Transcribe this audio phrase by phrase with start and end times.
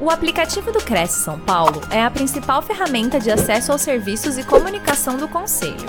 [0.00, 4.46] O aplicativo do Cresce São Paulo é a principal ferramenta de acesso aos serviços e
[4.46, 5.88] comunicação do Conselho.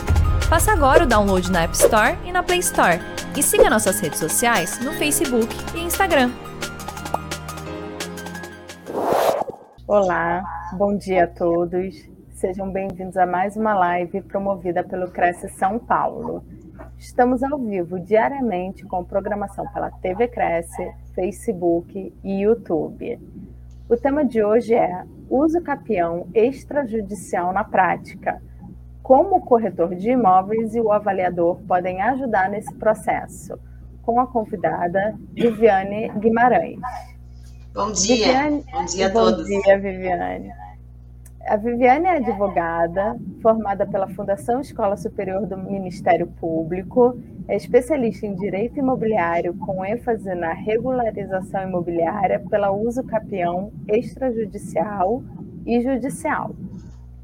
[0.50, 2.98] Faça agora o download na App Store e na Play Store.
[3.38, 6.32] E siga nossas redes sociais no Facebook e Instagram.
[9.88, 11.96] Olá, bom dia a todos.
[12.32, 16.44] Sejam bem-vindos a mais uma live promovida pelo Cresce São Paulo.
[16.98, 23.20] Estamos ao vivo diariamente com programação pela TV Cresce, Facebook e YouTube.
[23.90, 28.40] O tema de hoje é uso capião extrajudicial na prática.
[29.02, 33.58] Como o corretor de imóveis e o avaliador podem ajudar nesse processo?
[34.04, 36.80] Com a convidada Viviane Guimarães.
[37.74, 38.16] Bom dia.
[38.16, 39.50] Viviane, bom dia a bom todos.
[39.50, 40.52] Bom dia, Viviane.
[41.48, 48.36] A Viviane é advogada, formada pela Fundação Escola Superior do Ministério Público, é especialista em
[48.36, 55.24] direito imobiliário com ênfase na regularização imobiliária pela uso capião extrajudicial
[55.66, 56.54] e judicial.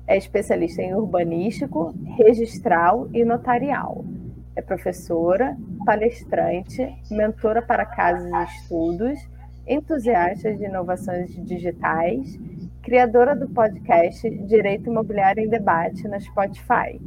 [0.07, 4.05] É especialista em urbanístico, registral e notarial.
[4.55, 9.19] É professora, palestrante, mentora para casos e estudos,
[9.67, 12.39] entusiasta de inovações digitais
[12.85, 17.01] criadora do podcast Direito Imobiliário em Debate na Spotify.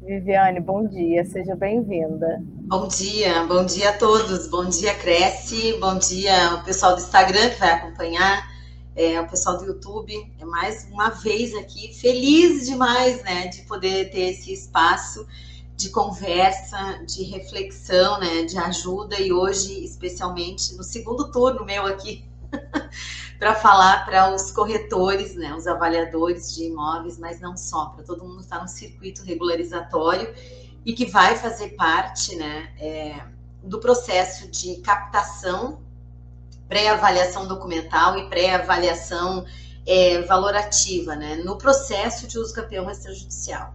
[0.00, 2.40] Viviane, bom dia, seja bem-vinda.
[2.68, 7.50] Bom dia, bom dia a todos, bom dia Cresce, bom dia o pessoal do Instagram
[7.50, 8.48] que vai acompanhar,
[8.94, 14.10] é, o pessoal do YouTube, é mais uma vez aqui, feliz demais, né, de poder
[14.10, 15.26] ter esse espaço
[15.76, 22.24] de conversa, de reflexão, né, de ajuda e hoje, especialmente no segundo turno meu aqui,
[23.38, 28.24] para falar para os corretores, né, os avaliadores de imóveis, mas não só, para todo
[28.24, 30.34] mundo estar tá no circuito regularizatório
[30.84, 33.22] e que vai fazer parte né, é,
[33.62, 35.80] do processo de captação,
[36.68, 39.44] pré-avaliação documental e pré-avaliação
[39.86, 43.74] é, valorativa, né, no processo de uso campeão extrajudicial.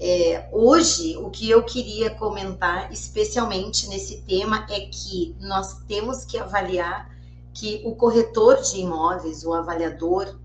[0.00, 6.38] É, hoje, o que eu queria comentar especialmente nesse tema é que nós temos que
[6.38, 7.10] avaliar
[7.58, 10.38] que o corretor de imóveis, o avaliador,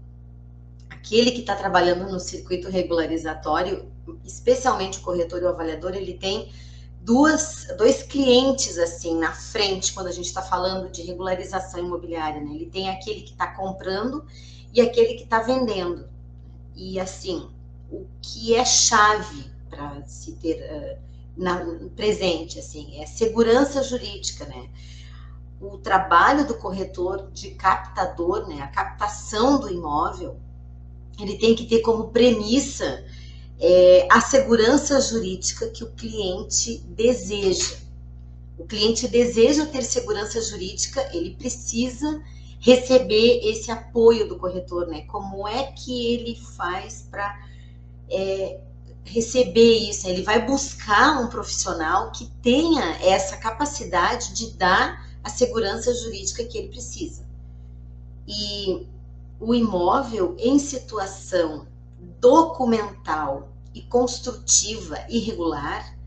[0.90, 3.92] aquele que está trabalhando no circuito regularizatório,
[4.26, 6.52] especialmente o corretor e o avaliador, ele tem
[7.02, 12.52] duas, dois clientes assim na frente quando a gente está falando de regularização imobiliária, né?
[12.52, 14.26] Ele tem aquele que está comprando
[14.74, 16.10] e aquele que está vendendo.
[16.76, 17.48] E assim,
[17.92, 20.98] o que é chave para se ter uh,
[21.38, 21.64] na,
[21.96, 24.68] presente assim é segurança jurídica, né?
[25.64, 30.38] O trabalho do corretor de captador, né, a captação do imóvel,
[31.18, 33.06] ele tem que ter como premissa
[33.60, 37.78] é, a segurança jurídica que o cliente deseja.
[38.58, 42.22] O cliente deseja ter segurança jurídica, ele precisa
[42.60, 45.02] receber esse apoio do corretor, né?
[45.02, 47.40] Como é que ele faz para
[48.10, 48.60] é,
[49.06, 50.08] receber isso?
[50.08, 56.58] Ele vai buscar um profissional que tenha essa capacidade de dar a segurança jurídica que
[56.58, 57.26] ele precisa.
[58.28, 58.88] E
[59.40, 61.68] o imóvel em situação
[62.20, 65.98] documental e construtiva irregular,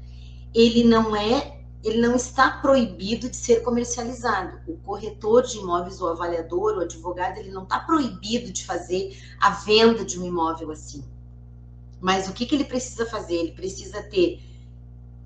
[0.54, 4.58] ele não é, ele não está proibido de ser comercializado.
[4.66, 9.50] O corretor de imóveis, o avaliador, o advogado, ele não está proibido de fazer a
[9.50, 11.04] venda de um imóvel assim.
[12.00, 13.34] Mas o que, que ele precisa fazer?
[13.34, 14.40] Ele precisa ter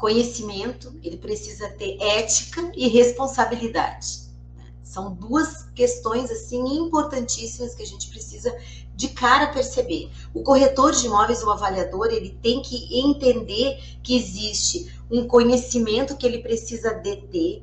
[0.00, 4.22] conhecimento, ele precisa ter ética e responsabilidade.
[4.56, 4.64] Né?
[4.82, 8.56] São duas questões assim importantíssimas que a gente precisa
[8.96, 10.10] de cara perceber.
[10.34, 16.26] O corretor de imóveis, o avaliador, ele tem que entender que existe um conhecimento que
[16.26, 17.62] ele precisa deter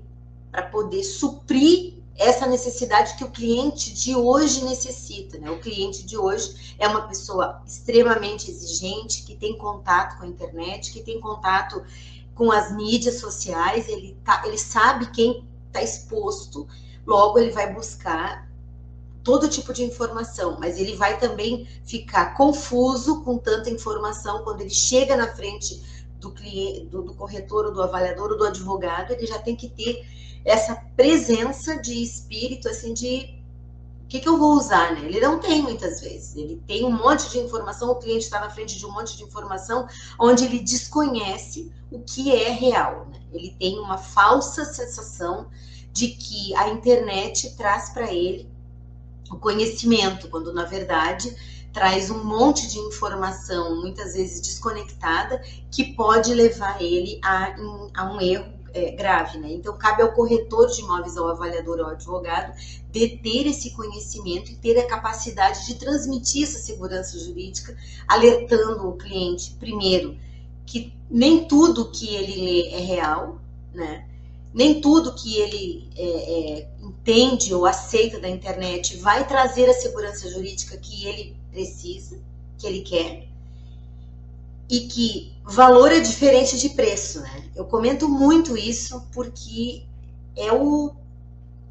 [0.52, 5.38] para poder suprir essa necessidade que o cliente de hoje necessita.
[5.38, 5.52] Né?
[5.52, 10.92] O cliente de hoje é uma pessoa extremamente exigente, que tem contato com a internet,
[10.92, 11.84] que tem contato
[12.38, 16.68] com as mídias sociais, ele, tá, ele sabe quem está exposto,
[17.06, 18.48] logo ele vai buscar
[19.24, 24.70] todo tipo de informação, mas ele vai também ficar confuso com tanta informação quando ele
[24.70, 25.82] chega na frente
[26.20, 29.68] do cliente, do, do corretor, ou do avaliador, ou do advogado, ele já tem que
[29.68, 30.06] ter
[30.46, 33.36] essa presença de espírito, assim, de
[34.04, 35.02] o que, que, eu vou usar, né?
[35.04, 36.34] Ele não tem muitas vezes.
[36.38, 39.24] Ele tem um monte de informação, o cliente está na frente de um monte de
[39.24, 39.86] informação
[40.18, 43.08] onde ele desconhece o que é real.
[43.12, 43.20] Né?
[43.32, 45.48] Ele tem uma falsa sensação
[45.92, 48.50] de que a internet traz para ele
[49.32, 51.36] o conhecimento, quando na verdade
[51.74, 57.56] traz um monte de informação, muitas vezes desconectada, que pode levar ele a,
[57.96, 59.52] a um erro é, grave, né?
[59.52, 62.54] Então, cabe ao corretor de imóveis, ao avaliador, ao advogado,
[62.92, 67.76] deter esse conhecimento e ter a capacidade de transmitir essa segurança jurídica,
[68.08, 70.18] alertando o cliente, primeiro,
[70.68, 73.40] que nem tudo que ele lê é real,
[73.74, 74.06] né?
[74.54, 80.30] Nem tudo que ele é, é, entende ou aceita da internet vai trazer a segurança
[80.30, 82.20] jurídica que ele precisa,
[82.58, 83.28] que ele quer
[84.70, 87.50] e que valor é diferente de preço, né?
[87.56, 89.84] Eu comento muito isso porque
[90.36, 90.94] é o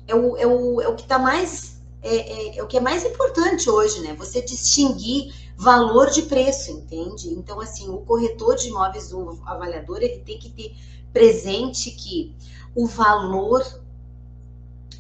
[0.09, 2.81] é o, é o, é o que está mais é, é, é, o que é
[2.81, 4.15] mais importante hoje, né?
[4.15, 7.31] Você distinguir valor de preço, entende?
[7.31, 10.77] Então, assim, o corretor de imóveis, o avaliador, ele tem que ter
[11.13, 12.35] presente que
[12.75, 13.65] o valor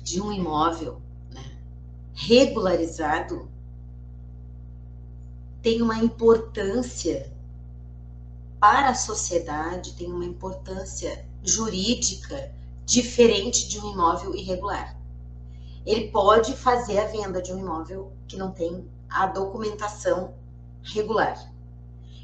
[0.03, 1.01] de um imóvel
[1.33, 1.45] né,
[2.15, 3.51] regularizado
[5.61, 7.31] tem uma importância
[8.59, 12.53] para a sociedade tem uma importância jurídica
[12.85, 14.97] diferente de um imóvel irregular.
[15.85, 20.35] Ele pode fazer a venda de um imóvel que não tem a documentação
[20.95, 21.51] regular.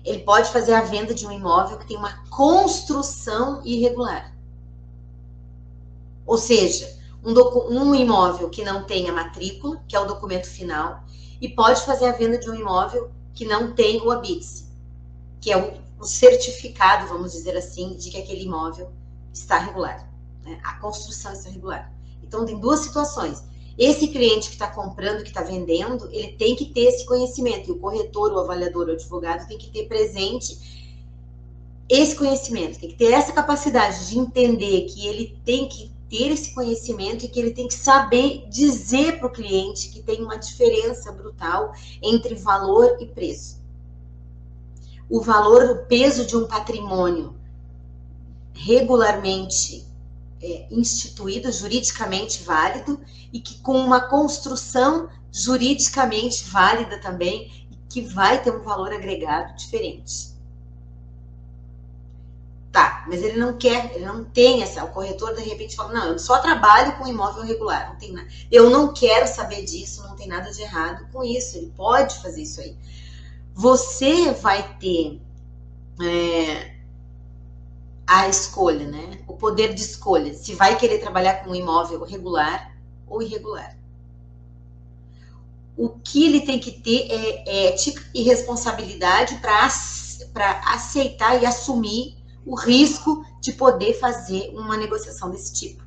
[0.05, 4.35] Ele pode fazer a venda de um imóvel que tem uma construção irregular.
[6.27, 7.33] Ou seja, um,
[7.71, 11.05] um imóvel que não tem a matrícula, que é o documento final,
[11.41, 14.67] e pode fazer a venda de um imóvel que não tem o habite,
[15.41, 18.91] que é o o certificado, vamos dizer assim, de que aquele imóvel
[19.33, 20.11] está regular,
[20.43, 20.59] né?
[20.65, 21.93] a construção está regular.
[22.21, 23.45] Então, tem duas situações.
[23.79, 27.73] Esse cliente que está comprando, que está vendendo, ele tem que ter esse conhecimento, e
[27.73, 30.83] o corretor, o avaliador, o advogado tem que ter presente
[31.89, 36.55] esse conhecimento, tem que ter essa capacidade de entender que ele tem que ter esse
[36.55, 41.11] conhecimento e que ele tem que saber dizer para o cliente que tem uma diferença
[41.11, 41.73] brutal
[42.03, 43.61] entre valor e preço.
[45.09, 47.35] O valor, o peso de um patrimônio
[48.55, 49.87] regularmente
[50.43, 53.01] é, instituído, juridicamente válido,
[53.33, 60.33] e que com uma construção juridicamente válida também, que vai ter um valor agregado diferente.
[62.71, 64.83] Tá, mas ele não quer, ele não tem essa.
[64.83, 68.29] O corretor de repente fala: não, eu só trabalho com imóvel regular, não tem nada.
[68.51, 71.59] Eu não quero saber disso, não tem nada de errado com isso.
[71.59, 72.75] Ele pode fazer isso aí
[73.55, 75.21] você vai ter
[76.03, 76.75] é,
[78.07, 79.22] a escolha, né?
[79.43, 82.77] Poder de escolha, se vai querer trabalhar com um imóvel regular
[83.09, 83.77] ou irregular.
[85.77, 89.67] O que ele tem que ter é ética e responsabilidade para
[90.73, 92.17] aceitar e assumir
[92.47, 95.83] o risco de poder fazer uma negociação desse tipo.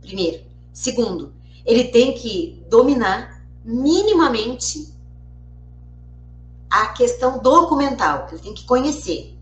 [0.00, 0.42] Primeiro.
[0.72, 1.32] Segundo,
[1.64, 4.92] ele tem que dominar minimamente
[6.68, 9.35] a questão documental, ele tem que conhecer.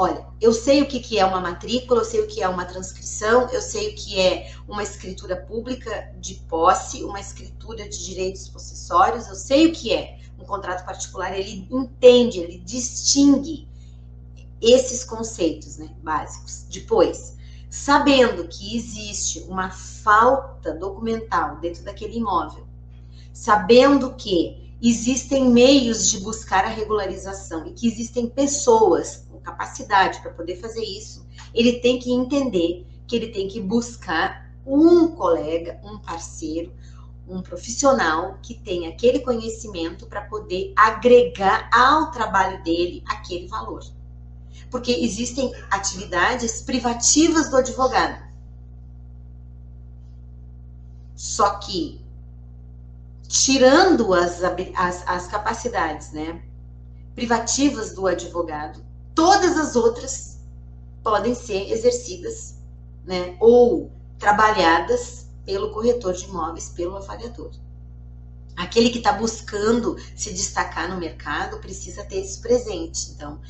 [0.00, 2.64] Olha, eu sei o que, que é uma matrícula, eu sei o que é uma
[2.64, 8.48] transcrição, eu sei o que é uma escritura pública de posse, uma escritura de direitos
[8.48, 13.66] possessórios, eu sei o que é um contrato particular, ele entende, ele distingue
[14.62, 16.64] esses conceitos né, básicos.
[16.70, 17.36] Depois,
[17.68, 22.68] sabendo que existe uma falta documental dentro daquele imóvel,
[23.32, 30.32] sabendo que existem meios de buscar a regularização e que existem pessoas com capacidade para
[30.32, 35.98] poder fazer isso, ele tem que entender que ele tem que buscar um colega, um
[35.98, 36.72] parceiro,
[37.26, 43.82] um profissional que tenha aquele conhecimento para poder agregar ao trabalho dele aquele valor.
[44.70, 48.26] Porque existem atividades privativas do advogado.
[51.14, 52.00] Só que
[53.26, 56.42] tirando as, as, as capacidades né,
[57.14, 58.87] privativas do advogado,
[59.18, 60.38] todas as outras
[61.02, 62.54] podem ser exercidas
[63.04, 67.50] né, ou trabalhadas pelo corretor de imóveis, pelo avaliador.
[68.54, 73.10] Aquele que está buscando se destacar no mercado precisa ter isso presente.
[73.10, 73.40] Então,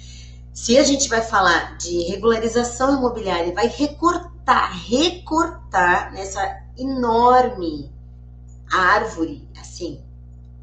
[0.55, 7.93] se a gente vai falar de regularização imobiliária, vai recortar, recortar nessa enorme
[8.73, 10.03] árvore, assim,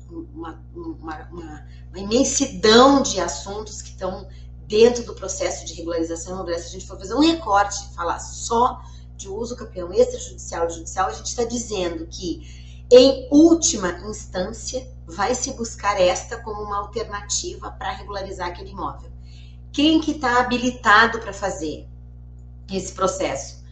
[0.09, 4.27] uma, uma, uma, uma imensidão de assuntos que estão
[4.67, 6.63] dentro do processo de regularização imobiliária.
[6.63, 8.81] Se a gente for fazer um recorte, falar só
[9.15, 12.41] de uso campeão extrajudicial e judicial, a gente está dizendo que,
[12.91, 19.11] em última instância, vai se buscar esta como uma alternativa para regularizar aquele imóvel.
[19.71, 21.87] Quem que está habilitado para fazer
[22.71, 23.65] esse processo?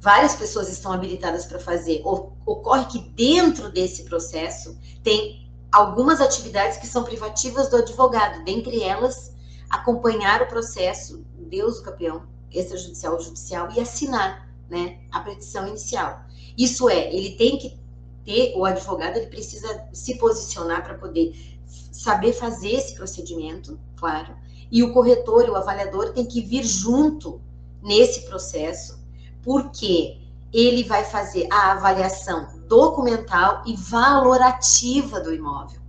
[0.00, 2.02] várias pessoas estão habilitadas para fazer.
[2.04, 9.36] Ocorre que dentro desse processo tem algumas atividades que são privativas do advogado, dentre elas
[9.68, 16.22] acompanhar o processo, Deus o campeão, extrajudicial ou judicial e assinar né, a petição inicial.
[16.56, 17.78] Isso é, ele tem que
[18.24, 21.32] ter, o advogado ele precisa se posicionar para poder
[21.66, 24.36] saber fazer esse procedimento, claro,
[24.70, 27.40] e o corretor e o avaliador tem que vir junto
[27.82, 28.98] nesse processo,
[29.42, 30.18] porque
[30.52, 35.80] ele vai fazer a avaliação documental e valorativa do imóvel.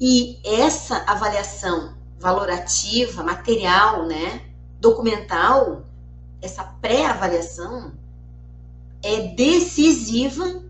[0.00, 5.84] E essa avaliação valorativa, material, né, documental,
[6.40, 7.92] essa pré-avaliação
[9.02, 10.62] é decisiva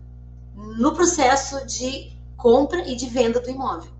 [0.55, 3.91] no processo de compra e de venda do imóvel.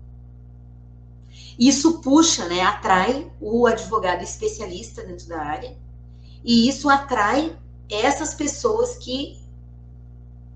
[1.58, 5.76] Isso puxa, né, atrai o advogado especialista dentro da área,
[6.44, 7.56] e isso atrai
[7.90, 9.40] essas pessoas que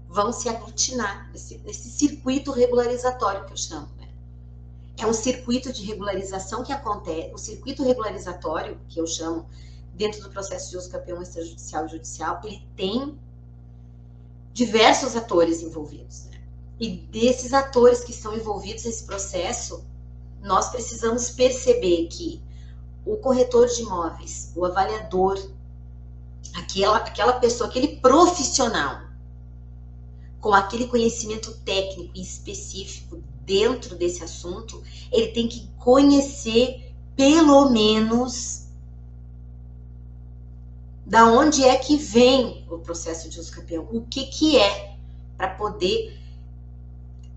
[0.08, 3.99] vão se aglutinar nesse, nesse circuito regularizatório que eu chamo.
[4.98, 9.46] É um circuito de regularização que acontece, o circuito regularizatório, que eu chamo,
[9.94, 13.18] dentro do processo de uso campeão extrajudicial e judicial, ele tem
[14.52, 16.24] diversos atores envolvidos.
[16.26, 16.40] Né?
[16.78, 19.84] E desses atores que estão envolvidos nesse processo,
[20.42, 22.42] nós precisamos perceber que
[23.04, 25.38] o corretor de imóveis, o avaliador,
[26.54, 29.02] aquela, aquela pessoa, aquele profissional
[30.40, 34.80] com aquele conhecimento técnico específico dentro desse assunto,
[35.10, 38.68] ele tem que conhecer pelo menos
[41.04, 44.94] da onde é que vem o processo de uso campeão, o que que é,
[45.36, 46.16] para poder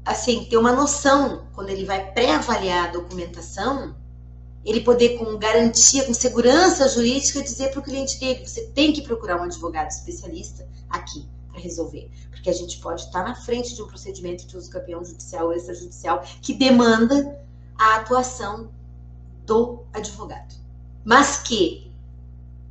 [0.06, 3.96] assim, ter uma noção, quando ele vai pré-avaliar a documentação,
[4.64, 9.02] ele poder, com garantia, com segurança jurídica, dizer para o cliente dele: você tem que
[9.02, 12.10] procurar um advogado especialista aqui para resolver.
[12.32, 15.54] Porque a gente pode estar na frente de um procedimento de uso campeão judicial ou
[15.54, 17.40] extrajudicial que demanda
[17.78, 18.72] a atuação
[19.46, 20.56] do advogado.
[21.06, 21.94] Mas que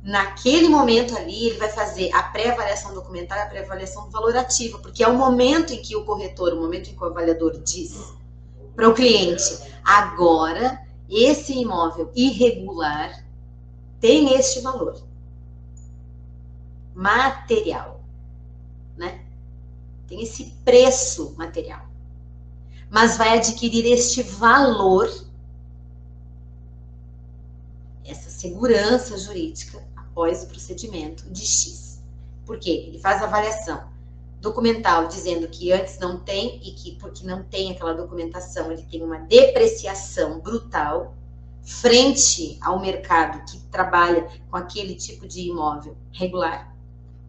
[0.03, 5.17] naquele momento ali, ele vai fazer a pré-avaliação documental a pré-avaliação valorativa, porque é o
[5.17, 8.13] momento em que o corretor, o momento em que o avaliador diz
[8.75, 13.23] para o cliente: agora esse imóvel irregular
[14.01, 15.01] tem este valor
[16.93, 18.02] material,
[18.97, 19.23] né?
[20.07, 21.85] Tem esse preço material,
[22.89, 25.09] mas vai adquirir este valor,
[28.05, 32.01] essa segurança jurídica após o procedimento de X.
[32.45, 32.85] Por quê?
[32.87, 33.91] Ele faz a avaliação
[34.43, 39.01] documental dizendo que antes não tem e que porque não tem aquela documentação, ele tem
[39.01, 41.15] uma depreciação brutal
[41.63, 46.72] frente ao mercado que trabalha com aquele tipo de imóvel regular.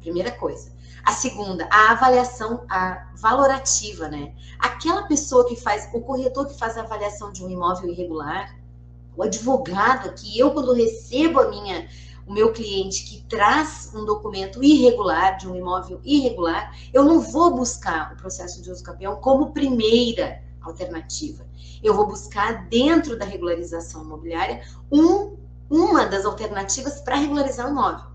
[0.04, 0.70] Primeira coisa.
[1.02, 4.34] A segunda, a avaliação a valorativa, né?
[4.58, 8.54] Aquela pessoa que faz, o corretor que faz a avaliação de um imóvel irregular,
[9.16, 11.88] o advogado que eu quando recebo a minha
[12.26, 17.54] o meu cliente que traz um documento irregular, de um imóvel irregular, eu não vou
[17.54, 21.46] buscar o processo de uso campeão como primeira alternativa.
[21.82, 25.37] Eu vou buscar dentro da regularização imobiliária um,
[25.68, 28.13] uma das alternativas para regularizar o imóvel.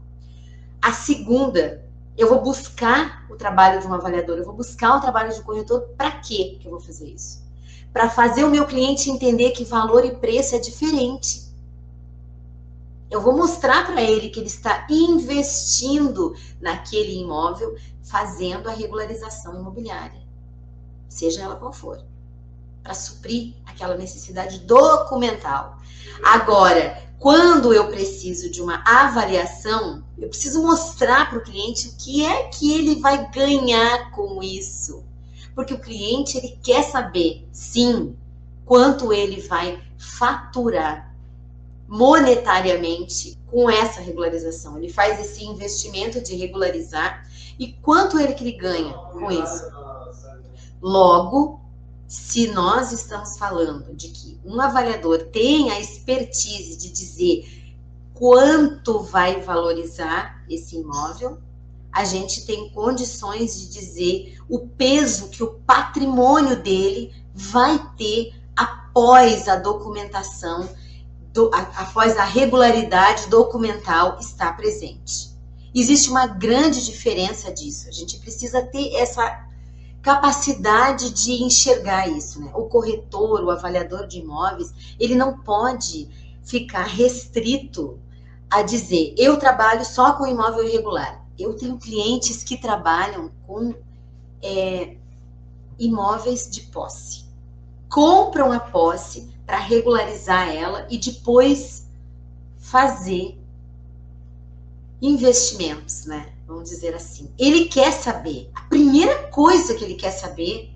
[0.82, 1.84] A segunda,
[2.18, 5.44] eu vou buscar o trabalho de um avaliador, eu vou buscar o trabalho de um
[5.44, 5.82] corretor.
[5.98, 7.44] Para quê que eu vou fazer isso?
[7.92, 11.50] Para fazer o meu cliente entender que valor e preço é diferente
[13.10, 20.22] eu vou mostrar para ele que ele está investindo naquele imóvel, fazendo a regularização imobiliária,
[21.08, 22.04] seja ela qual for,
[22.84, 25.78] para suprir aquela necessidade documental.
[26.24, 32.26] Agora, quando eu preciso de uma avaliação, eu preciso mostrar para o cliente o que
[32.26, 35.04] é que ele vai ganhar com isso.
[35.54, 38.16] Porque o cliente ele quer saber, sim,
[38.66, 41.14] quanto ele vai faturar
[41.88, 44.78] monetariamente com essa regularização.
[44.78, 49.66] Ele faz esse investimento de regularizar e quanto ele que ele ganha com isso?
[50.82, 51.59] Logo,
[52.10, 57.48] se nós estamos falando de que um avaliador tem a expertise de dizer
[58.16, 61.38] quanto vai valorizar esse imóvel,
[61.92, 69.48] a gente tem condições de dizer o peso que o patrimônio dele vai ter após
[69.48, 70.68] a documentação
[71.32, 75.30] do, após a regularidade documental estar presente.
[75.76, 77.88] Existe uma grande diferença disso.
[77.88, 79.48] A gente precisa ter essa
[80.02, 82.52] capacidade de enxergar isso, né?
[82.54, 86.10] O corretor, o avaliador de imóveis, ele não pode
[86.44, 88.00] ficar restrito
[88.50, 91.26] a dizer: eu trabalho só com imóvel irregular.
[91.38, 93.74] Eu tenho clientes que trabalham com
[94.42, 94.98] é,
[95.78, 97.26] imóveis de posse,
[97.88, 101.88] compram a posse para regularizar ela e depois
[102.58, 103.40] fazer
[105.02, 106.34] investimentos, né?
[106.46, 107.32] Vamos dizer assim.
[107.38, 110.74] Ele quer saber, a primeira coisa que ele quer saber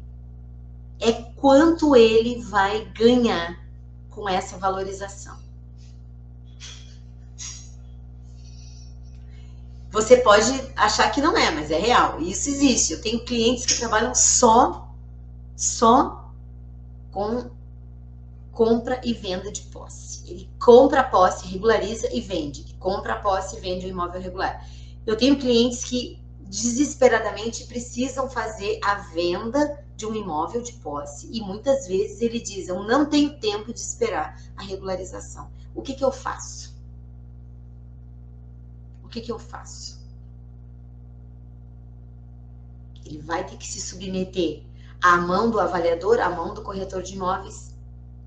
[1.00, 3.60] é quanto ele vai ganhar
[4.12, 5.36] com essa valorização.
[9.90, 12.22] Você pode achar que não é, mas é real.
[12.22, 12.94] Isso existe.
[12.94, 14.94] Eu tenho clientes que trabalham só,
[15.56, 16.32] só
[17.12, 17.50] com
[18.52, 20.24] compra e venda de posse.
[20.28, 22.76] Ele compra a posse, regulariza e vende.
[22.80, 24.68] Compra a posse e vende o imóvel regular.
[25.04, 31.42] Eu tenho clientes que desesperadamente precisam fazer a venda de um imóvel de posse e
[31.42, 35.50] muitas vezes ele diz: Eu não tenho tempo de esperar a regularização.
[35.74, 36.76] O que, que eu faço?
[39.04, 40.02] O que, que eu faço?
[43.06, 44.64] Ele vai ter que se submeter
[45.02, 47.76] à mão do avaliador, à mão do corretor de imóveis,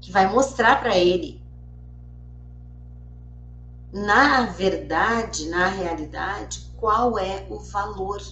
[0.00, 1.40] que vai mostrar para ele
[3.96, 8.22] na verdade, na realidade, qual é o valor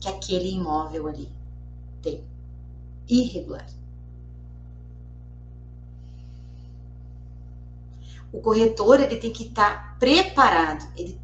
[0.00, 1.28] que aquele imóvel ali
[2.02, 2.22] tem.
[3.08, 3.66] Irregular.
[8.32, 11.20] O corretor ele tem que estar preparado, ele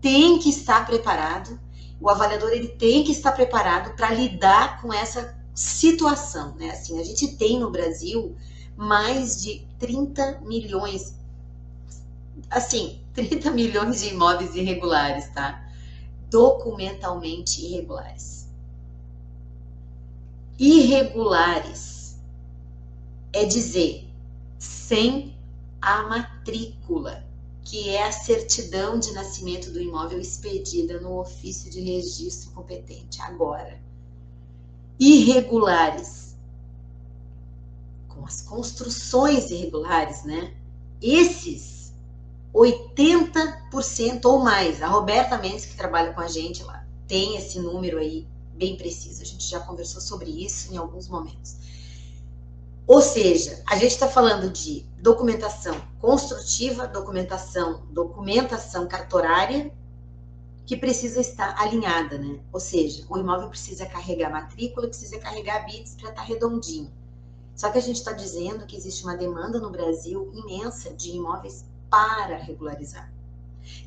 [0.00, 1.58] tem que estar preparado,
[2.00, 6.70] o avaliador ele tem que estar preparado para lidar com essa situação, né?
[6.70, 8.34] Assim, a gente tem no Brasil
[8.76, 11.14] mais de 30 milhões
[12.54, 15.68] assim, 30 milhões de imóveis irregulares, tá?
[16.30, 18.48] Documentalmente irregulares.
[20.58, 22.16] Irregulares
[23.32, 24.08] é dizer
[24.58, 25.36] sem
[25.82, 27.24] a matrícula,
[27.62, 33.20] que é a certidão de nascimento do imóvel expedida no ofício de registro competente.
[33.22, 33.80] Agora,
[34.98, 36.36] irregulares,
[38.08, 40.54] com as construções irregulares, né?
[41.02, 41.73] Esses
[42.54, 44.80] 80% ou mais.
[44.80, 49.22] A Roberta Mendes, que trabalha com a gente lá, tem esse número aí bem preciso.
[49.22, 51.56] A gente já conversou sobre isso em alguns momentos.
[52.86, 59.72] Ou seja, a gente está falando de documentação construtiva, documentação, documentação cartorária,
[60.66, 62.38] que precisa estar alinhada, né?
[62.52, 66.90] Ou seja, o imóvel precisa carregar matrícula, precisa carregar bits para estar tá redondinho.
[67.56, 71.64] Só que a gente está dizendo que existe uma demanda no Brasil imensa de imóveis
[71.90, 73.12] para regularizar,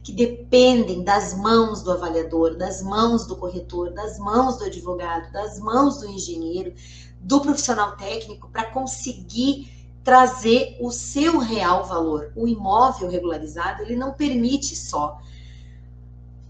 [0.03, 5.59] que dependem das mãos do avaliador, das mãos do corretor, das mãos do advogado, das
[5.59, 6.73] mãos do engenheiro,
[7.19, 9.71] do profissional técnico para conseguir
[10.03, 12.31] trazer o seu real valor.
[12.35, 15.19] O imóvel regularizado, ele não permite só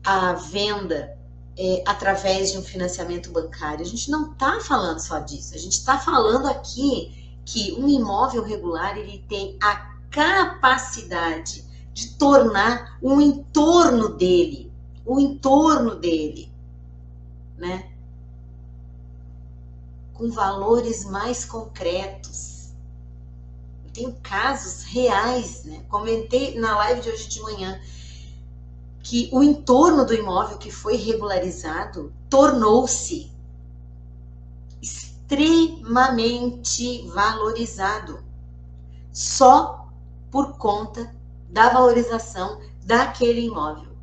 [0.03, 1.17] a venda
[1.57, 3.81] é, através de um financiamento bancário.
[3.81, 5.55] A gente não está falando só disso.
[5.55, 12.97] A gente está falando aqui que um imóvel regular ele tem a capacidade de tornar
[12.99, 14.73] o entorno dele,
[15.05, 16.51] o entorno dele,
[17.55, 17.91] né?
[20.13, 22.71] Com valores mais concretos.
[23.85, 25.85] Eu tenho casos reais, né?
[25.87, 27.79] Comentei na live de hoje de manhã
[29.03, 33.31] que o entorno do imóvel que foi regularizado tornou-se
[34.81, 38.25] extremamente valorizado.
[39.13, 39.76] Só
[40.31, 41.13] por conta
[41.49, 43.95] da valorização daquele imóvel.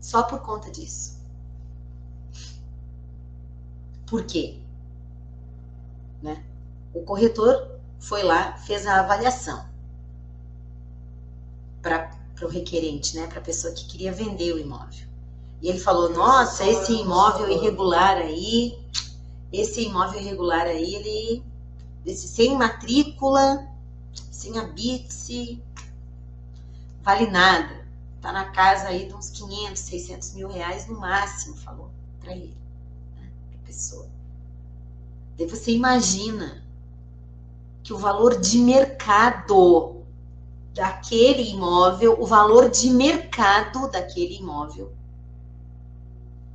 [0.00, 1.18] Só por conta disso.
[4.06, 4.58] Por quê?
[6.22, 6.44] Né?
[6.94, 9.68] O corretor foi lá, fez a avaliação
[11.82, 12.10] para
[12.42, 13.26] o requerente, né?
[13.26, 15.06] para a pessoa que queria vender o imóvel.
[15.60, 18.78] E ele falou: Nossa, esse imóvel irregular aí,
[19.52, 21.44] esse imóvel irregular aí, ele
[22.04, 23.67] desse sem matrícula,
[24.48, 25.62] sem a BITSE,
[27.02, 27.86] vale nada.
[28.20, 32.56] Tá na casa aí de uns 500, 600 mil reais no máximo, falou para ele,
[33.14, 34.08] né, pra pessoa.
[35.36, 36.64] Daí você imagina
[37.82, 40.04] que o valor de mercado
[40.74, 44.92] daquele imóvel, o valor de mercado daquele imóvel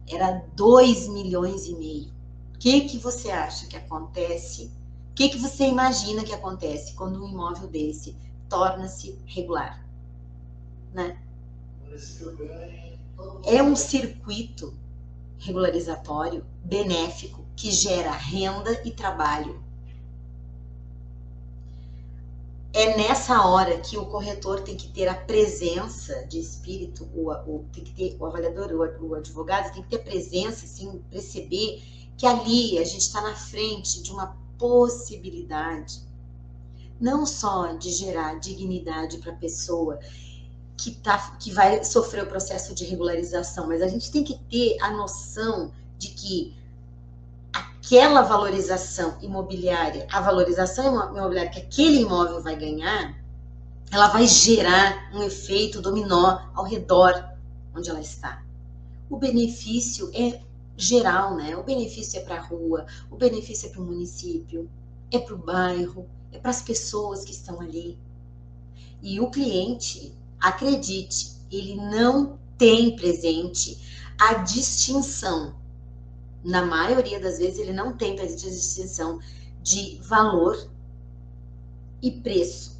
[0.07, 2.13] era 2 milhões e meio.
[2.53, 4.71] O que, que você acha que acontece
[5.13, 8.17] o que, que você imagina que acontece quando um imóvel desse
[8.49, 9.87] torna-se regular?
[10.91, 11.21] Né?
[13.45, 14.73] É um circuito
[15.37, 19.63] regularizatório benéfico que gera renda e trabalho.
[22.73, 27.65] É nessa hora que o corretor tem que ter a presença de espírito, o, o
[27.71, 31.83] tem que ter, o avaliador, o, o advogado tem que ter presença, assim, perceber
[32.17, 35.99] que ali a gente está na frente de uma possibilidade
[36.97, 39.99] não só de gerar dignidade para a pessoa
[40.77, 44.81] que, tá, que vai sofrer o processo de regularização, mas a gente tem que ter
[44.81, 46.55] a noção de que
[47.51, 53.21] aquela valorização imobiliária, a valorização imobiliária que aquele imóvel vai ganhar,
[53.91, 57.31] ela vai gerar um efeito dominó ao redor
[57.75, 58.41] onde ela está.
[59.09, 60.39] O benefício é
[60.75, 61.55] geral, né?
[61.55, 64.69] O benefício é para a rua, o benefício é para o município,
[65.11, 67.97] é para o bairro, é para as pessoas que estão ali.
[69.01, 73.77] E o cliente, acredite, ele não tem presente
[74.19, 75.55] a distinção.
[76.43, 79.19] Na maioria das vezes, ele não tem presente a distinção
[79.61, 80.69] de valor
[82.01, 82.77] e preço.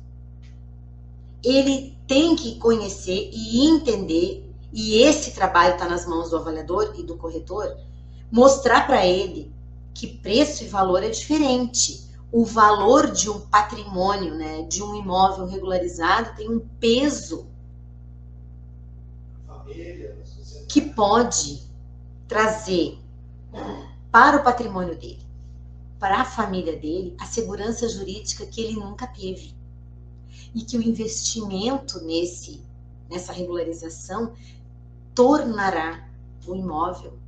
[1.43, 7.03] Ele tem que conhecer e entender, e esse trabalho está nas mãos do avaliador e
[7.03, 7.77] do corretor,
[8.31, 9.53] mostrar para ele
[9.93, 15.45] que preço e valor é diferente o valor de um patrimônio, né, de um imóvel
[15.45, 17.45] regularizado tem um peso
[20.67, 21.62] que pode
[22.27, 22.97] trazer
[24.12, 25.21] para o patrimônio dele,
[25.99, 29.53] para a família dele, a segurança jurídica que ele nunca teve.
[30.55, 32.63] E que o investimento nesse
[33.09, 34.33] nessa regularização
[35.13, 36.08] tornará
[36.45, 37.23] o imóvel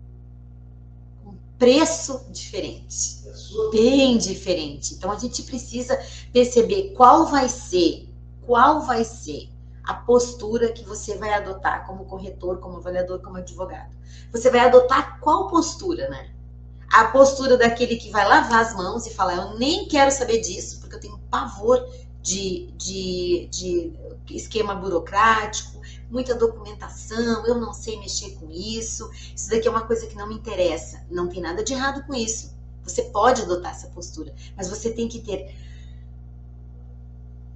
[1.58, 3.24] preço diferente,
[3.72, 4.94] bem diferente.
[4.94, 5.98] Então a gente precisa
[6.32, 8.10] perceber qual vai ser,
[8.46, 9.50] qual vai ser
[9.84, 13.96] a postura que você vai adotar como corretor, como avaliador, como advogado.
[14.32, 16.30] Você vai adotar qual postura, né?
[16.92, 20.80] A postura daquele que vai lavar as mãos e falar: Eu nem quero saber disso,
[20.80, 21.84] porque eu tenho pavor
[22.22, 23.94] de, de, de
[24.36, 25.75] esquema burocrático,
[26.10, 30.28] muita documentação, eu não sei mexer com isso, isso daqui é uma coisa que não
[30.28, 31.06] me interessa.
[31.10, 32.56] Não tem nada de errado com isso.
[32.84, 35.56] Você pode adotar essa postura, mas você tem que ter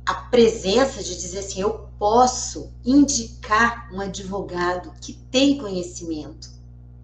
[0.05, 6.49] a presença de dizer assim: eu posso indicar um advogado que tem conhecimento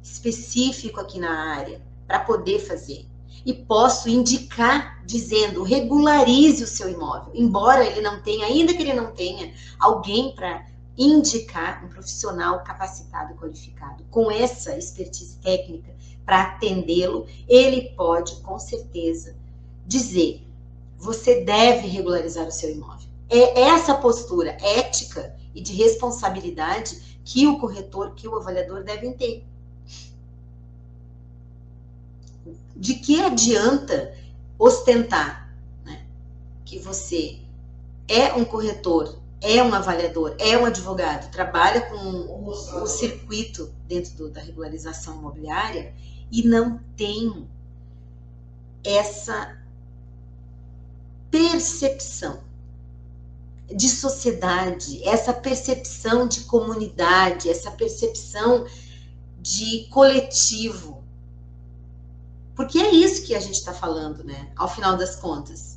[0.01, 3.05] específico aqui na área para poder fazer.
[3.45, 8.93] E posso indicar dizendo: regularize o seu imóvel, embora ele não tenha, ainda que ele
[8.93, 10.65] não tenha alguém para
[10.97, 15.93] indicar um profissional capacitado e qualificado com essa expertise técnica
[16.25, 19.35] para atendê-lo, ele pode com certeza
[19.85, 20.45] dizer:
[20.97, 23.07] você deve regularizar o seu imóvel.
[23.29, 29.45] É essa postura ética e de responsabilidade que o corretor, que o avaliador devem ter.
[32.75, 34.15] De que adianta
[34.59, 35.53] ostentar
[35.83, 36.05] né,
[36.63, 37.39] que você
[38.07, 41.95] é um corretor é um avaliador, é um advogado, trabalha com
[42.49, 45.93] o, circuito dentro do, da regularização imobiliária
[46.31, 47.47] e não tem
[48.83, 49.55] essa
[51.29, 52.43] percepção
[53.67, 58.65] de sociedade, essa percepção de comunidade, essa percepção
[59.39, 61.03] de coletivo.
[62.55, 64.51] Porque é isso que a gente está falando, né?
[64.55, 65.74] Ao final das contas.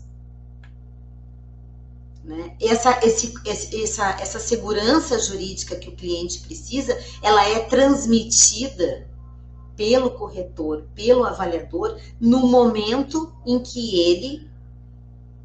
[2.29, 2.55] Né?
[2.61, 9.09] Essa, esse, essa, essa segurança jurídica que o cliente precisa, ela é transmitida
[9.75, 14.47] pelo corretor, pelo avaliador, no momento em que ele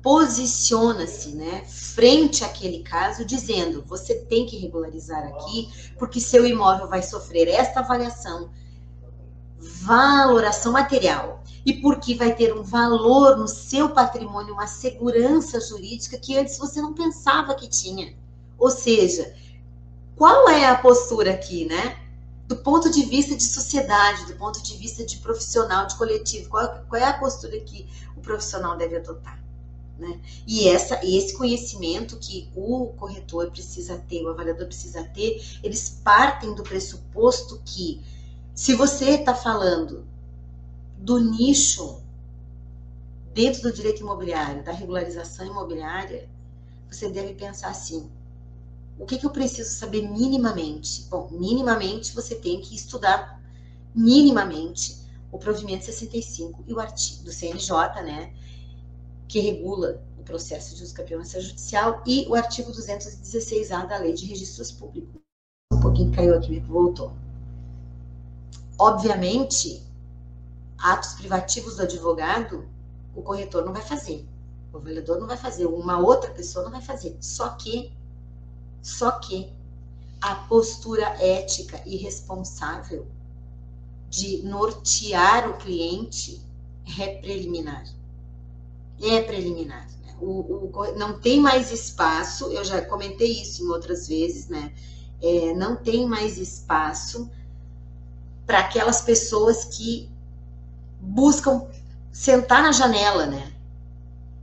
[0.02, 7.02] posiciona-se, né, frente àquele caso, dizendo: você tem que regularizar aqui, porque seu imóvel vai
[7.02, 8.52] sofrer esta avaliação,
[9.58, 16.38] valoração material, e porque vai ter um valor no seu patrimônio, uma segurança jurídica que
[16.38, 18.14] antes você não pensava que tinha.
[18.58, 19.34] Ou seja,
[20.16, 22.00] qual é a postura aqui, né?
[22.48, 26.84] Do ponto de vista de sociedade, do ponto de vista de profissional, de coletivo, qual,
[26.90, 29.42] qual é a postura que o profissional deve adotar?
[29.98, 30.20] Né?
[30.46, 36.54] E essa, esse conhecimento que o corretor precisa ter, o avaliador precisa ter, eles partem
[36.54, 38.02] do pressuposto que
[38.54, 40.06] se você está falando
[41.04, 42.02] do nicho
[43.34, 46.30] dentro do direito imobiliário, da regularização imobiliária,
[46.90, 48.10] você deve pensar assim:
[48.98, 51.06] o que, que eu preciso saber minimamente?
[51.10, 53.42] Bom, minimamente você tem que estudar
[53.94, 58.34] minimamente o provimento 65 e o artigo do CNJ, né,
[59.28, 64.26] que regula o processo de uso campeão judicial e o artigo 216A da Lei de
[64.26, 65.20] Registros Públicos.
[65.74, 67.12] Um pouquinho caiu aqui, voltou.
[68.80, 69.84] Obviamente,
[70.84, 72.68] atos privativos do advogado,
[73.16, 74.28] o corretor não vai fazer,
[74.74, 77.18] o avaliador não vai fazer, uma outra pessoa não vai fazer.
[77.22, 77.94] Só que,
[78.82, 79.54] só que
[80.20, 83.08] a postura ética e responsável
[84.10, 86.42] de nortear o cliente
[87.00, 87.86] é preliminar.
[89.02, 89.88] É preliminar.
[90.02, 90.16] Né?
[90.20, 94.74] O, o, não tem mais espaço, eu já comentei isso em outras vezes, né?
[95.22, 97.32] É, não tem mais espaço
[98.46, 100.13] para aquelas pessoas que
[101.04, 101.68] buscam
[102.12, 103.52] sentar na janela, né?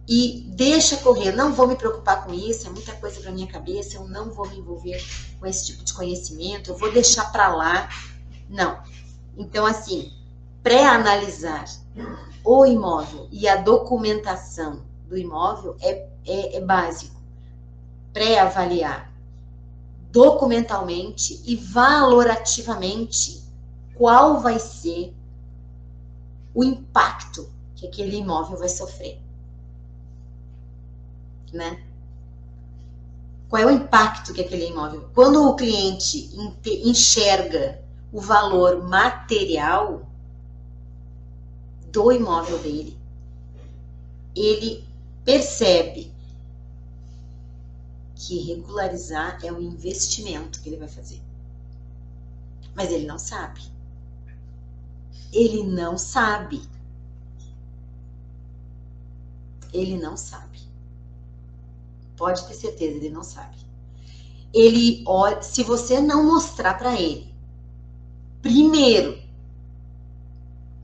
[0.07, 3.96] E deixa correr, não vou me preocupar com isso, é muita coisa para minha cabeça,
[3.96, 5.01] eu não vou me envolver
[5.38, 7.88] com esse tipo de conhecimento, eu vou deixar para lá.
[8.49, 8.79] Não.
[9.37, 10.12] Então, assim,
[10.62, 11.64] pré-analisar
[12.44, 17.14] o imóvel e a documentação do imóvel é, é, é básico.
[18.12, 19.11] Pré-avaliar
[20.11, 23.44] documentalmente e valorativamente
[23.94, 25.14] qual vai ser
[26.55, 29.21] o impacto que aquele imóvel vai sofrer.
[31.53, 31.83] Né?
[33.49, 35.11] Qual é o impacto que aquele imóvel.
[35.15, 36.31] Quando o cliente
[36.65, 37.83] enxerga
[38.13, 40.07] o valor material
[41.91, 42.97] do imóvel dele,
[44.37, 44.85] ele
[45.25, 46.13] percebe
[48.15, 51.21] que regularizar é um investimento que ele vai fazer.
[52.75, 53.61] Mas ele não sabe.
[55.33, 56.62] Ele não sabe.
[59.73, 60.61] Ele não sabe.
[62.16, 63.57] Pode ter certeza, ele não sabe.
[64.53, 67.33] Ele olha, se você não mostrar para ele,
[68.43, 69.19] primeiro,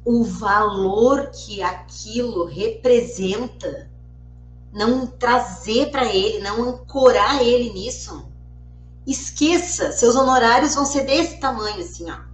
[0.04, 3.90] o valor que aquilo representa,
[4.72, 8.24] não trazer para ele, não ancorar ele nisso,
[9.04, 12.25] esqueça, seus honorários vão ser desse tamanho assim, ó.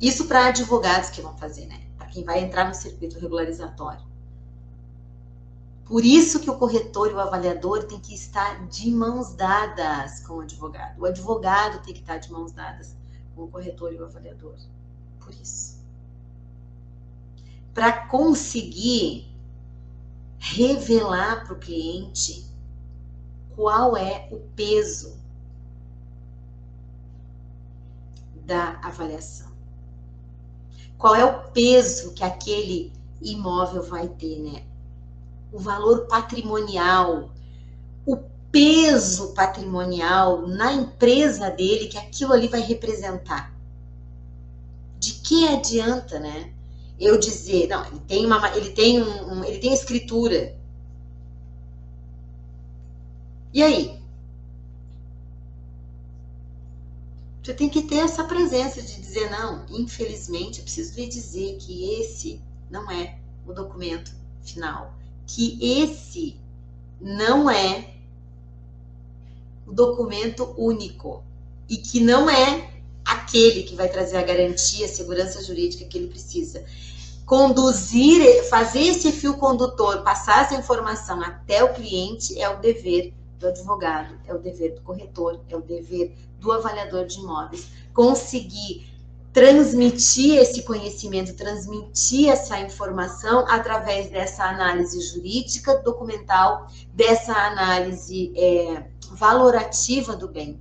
[0.00, 1.80] Isso para advogados que vão fazer, né?
[1.96, 4.06] Para quem vai entrar no circuito regularizatório.
[5.84, 10.34] Por isso que o corretor e o avaliador tem que estar de mãos dadas com
[10.34, 11.00] o advogado.
[11.00, 12.94] O advogado tem que estar de mãos dadas
[13.34, 14.56] com o corretor e o avaliador.
[15.18, 15.78] Por isso.
[17.72, 19.34] Para conseguir
[20.38, 22.46] revelar para o cliente
[23.56, 25.18] qual é o peso
[28.44, 29.47] da avaliação.
[30.98, 34.64] Qual é o peso que aquele imóvel vai ter, né?
[35.52, 37.30] O valor patrimonial,
[38.04, 38.16] o
[38.50, 43.54] peso patrimonial na empresa dele que aquilo ali vai representar.
[44.98, 46.52] De que adianta, né?
[46.98, 50.56] Eu dizer, não, ele tem uma, ele tem um, um ele tem escritura.
[53.52, 53.97] E aí?
[57.48, 61.94] Você tem que ter essa presença de dizer, não, infelizmente, eu preciso lhe dizer que
[61.98, 64.92] esse não é o documento final.
[65.26, 66.36] Que esse
[67.00, 67.94] não é
[69.66, 71.24] o documento único.
[71.66, 72.70] E que não é
[73.02, 76.62] aquele que vai trazer a garantia, a segurança jurídica que ele precisa.
[77.24, 83.48] Conduzir, fazer esse fio condutor, passar essa informação até o cliente é o dever do
[83.48, 87.68] advogado, é o dever do corretor, é o dever do avaliador de imóveis.
[87.92, 88.88] Conseguir
[89.32, 100.16] transmitir esse conhecimento, transmitir essa informação através dessa análise jurídica, documental, dessa análise é, valorativa
[100.16, 100.58] do bem,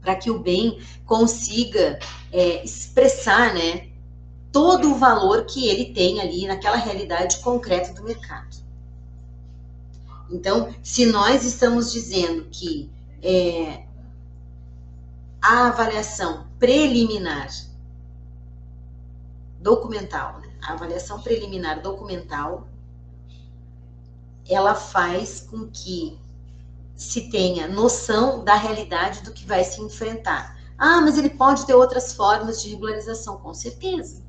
[0.00, 1.98] para que o bem consiga
[2.30, 3.88] é, expressar, né,
[4.52, 8.62] todo o valor que ele tem ali naquela realidade concreta do mercado.
[10.30, 12.88] Então, se nós estamos dizendo que
[13.22, 13.84] é,
[15.42, 17.48] a avaliação preliminar
[19.60, 20.48] documental, né?
[20.62, 22.68] a avaliação preliminar documental,
[24.48, 26.16] ela faz com que
[26.94, 30.56] se tenha noção da realidade do que vai se enfrentar.
[30.78, 34.22] Ah, mas ele pode ter outras formas de regularização, com certeza.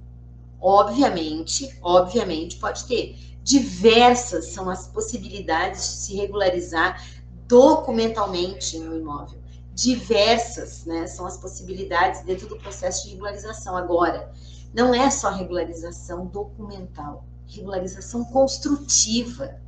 [0.60, 3.15] Obviamente, obviamente pode ter.
[3.43, 7.04] Diversas são as possibilidades de se regularizar
[7.47, 9.43] documentalmente no imóvel.
[9.74, 13.76] Diversas né, são as possibilidades dentro do processo de regularização.
[13.76, 14.32] Agora,
[14.74, 19.60] não é só regularização documental, regularização construtiva.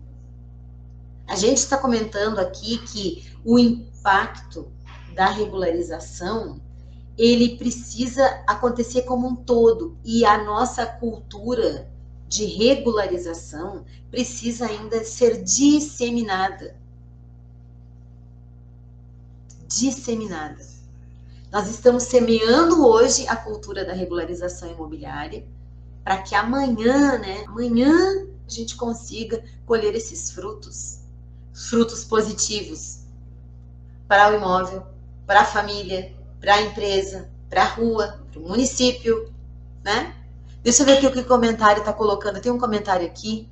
[1.27, 4.71] A gente está comentando aqui que o impacto
[5.13, 6.59] da regularização
[7.17, 11.89] ele precisa acontecer como um todo e a nossa cultura
[12.27, 16.75] de regularização precisa ainda ser disseminada.
[19.75, 20.65] Disseminada.
[21.51, 25.45] Nós estamos semeando hoje a cultura da regularização imobiliária
[26.01, 30.99] para que amanhã, né, amanhã a gente consiga colher esses frutos,
[31.53, 32.99] frutos positivos
[34.07, 34.85] para o imóvel,
[35.27, 39.29] para a família, para a empresa, para a rua, para o município,
[39.83, 40.15] né?
[40.63, 42.39] Deixa eu ver aqui o que o comentário está colocando.
[42.39, 43.49] Tem um comentário aqui.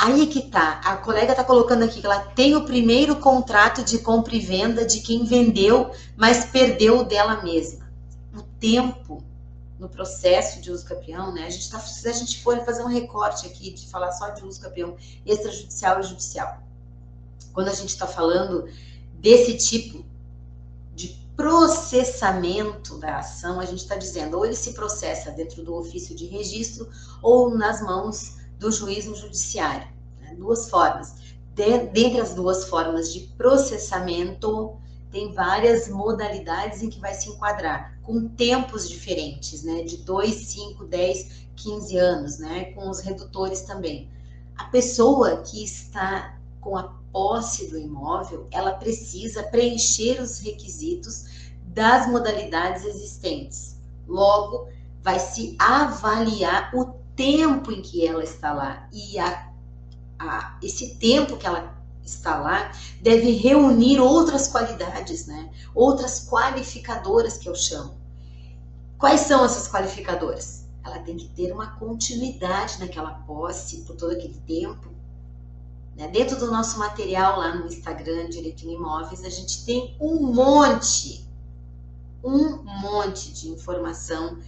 [0.00, 0.80] Aí é que tá.
[0.82, 4.86] A colega tá colocando aqui que ela tem o primeiro contrato de compra e venda
[4.86, 7.86] de quem vendeu, mas perdeu o dela mesma.
[8.34, 9.22] O tempo
[9.78, 11.44] no processo de uso capião, né?
[11.44, 14.42] A gente tá, se a gente for fazer um recorte aqui de falar só de
[14.42, 16.62] uso capião extrajudicial e judicial.
[17.52, 18.70] Quando a gente está falando
[19.20, 20.02] desse tipo
[21.36, 26.26] processamento da ação, a gente está dizendo, ou ele se processa dentro do ofício de
[26.26, 26.86] registro
[27.22, 29.88] ou nas mãos do juiz no judiciário.
[30.20, 30.36] Né?
[30.36, 31.14] Duas formas.
[31.54, 34.76] De, dentre as duas formas de processamento,
[35.10, 39.82] tem várias modalidades em que vai se enquadrar, com tempos diferentes, né?
[39.82, 42.66] De 2, 5, 10, 15 anos, né?
[42.72, 44.08] Com os redutores também.
[44.56, 51.24] A pessoa que está com a posse do imóvel, ela precisa preencher os requisitos
[51.64, 53.76] das modalidades existentes.
[54.06, 54.68] Logo,
[55.02, 59.52] vai se avaliar o tempo em que ela está lá e a,
[60.18, 65.50] a, esse tempo que ela está lá deve reunir outras qualidades, né?
[65.74, 67.94] Outras qualificadoras que eu chamo.
[68.98, 70.64] Quais são essas qualificadoras?
[70.84, 74.90] Ela tem que ter uma continuidade naquela posse por todo aquele tempo
[76.00, 76.08] né?
[76.08, 81.28] Dentro do nosso material lá no Instagram, Direitinho Imóveis, a gente tem um monte,
[82.24, 84.38] um monte de informação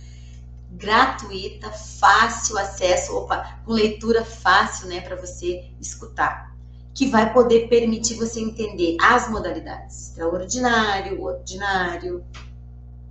[0.73, 6.55] gratuita, fácil acesso, opa, com leitura fácil, né, para você escutar,
[6.95, 12.25] que vai poder permitir você entender as modalidades, extraordinário, ordinário,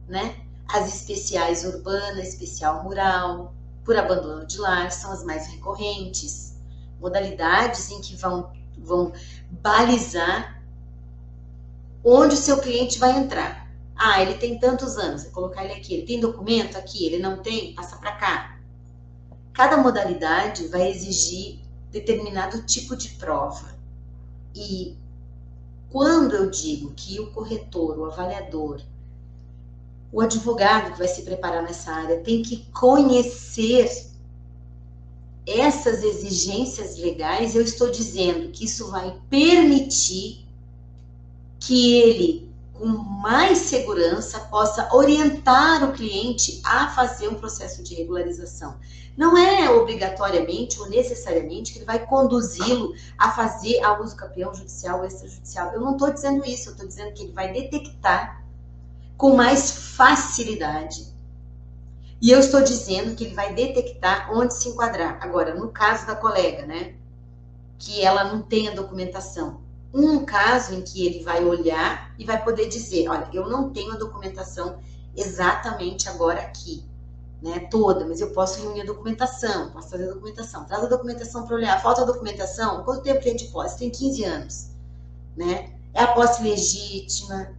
[0.07, 0.35] né,
[0.67, 6.55] as especiais urbana, especial rural, por abandono de lar, são as mais recorrentes
[6.99, 9.11] modalidades em que vão, vão
[9.49, 10.61] balizar
[12.03, 13.70] onde o seu cliente vai entrar.
[13.95, 15.93] Ah, ele tem tantos anos, vou colocar ele aqui.
[15.93, 18.59] Ele tem documento aqui, ele não tem, passa para cá.
[19.53, 21.59] Cada modalidade vai exigir
[21.91, 23.75] determinado tipo de prova.
[24.55, 24.95] E
[25.89, 28.81] quando eu digo que o corretor, o avaliador,
[30.11, 34.09] o advogado que vai se preparar nessa área tem que conhecer
[35.45, 40.45] essas exigências legais, eu estou dizendo que isso vai permitir
[41.59, 42.50] que ele,
[42.81, 48.79] com mais segurança, possa orientar o cliente a fazer um processo de regularização.
[49.15, 54.97] Não é obrigatoriamente ou necessariamente que ele vai conduzi-lo a fazer a uso campeão judicial
[54.97, 55.71] ou extrajudicial.
[55.73, 58.43] Eu não estou dizendo isso, eu estou dizendo que ele vai detectar
[59.15, 61.05] com mais facilidade
[62.19, 65.19] e eu estou dizendo que ele vai detectar onde se enquadrar.
[65.21, 66.95] Agora, no caso da colega, né?
[67.77, 69.61] Que ela não tem a documentação.
[69.93, 73.91] Um caso em que ele vai olhar e vai poder dizer: olha, eu não tenho
[73.93, 74.79] a documentação
[75.15, 76.83] exatamente agora aqui,
[77.41, 77.67] né?
[77.69, 80.65] Toda, mas eu posso reunir a documentação, posso fazer a documentação.
[80.65, 81.81] Traz a documentação para olhar.
[81.81, 82.83] Falta a documentação?
[82.83, 83.77] Quanto tempo tem de posse?
[83.79, 84.69] Tem 15 anos,
[85.35, 85.73] né?
[85.93, 87.53] É a posse legítima,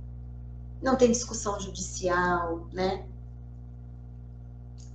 [0.80, 3.04] não tem discussão judicial, né?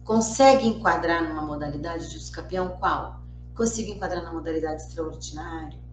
[0.03, 2.69] Consegue enquadrar numa modalidade de uso campeão?
[2.79, 3.21] Qual?
[3.55, 5.86] Consigo enquadrar na modalidade extraordinária?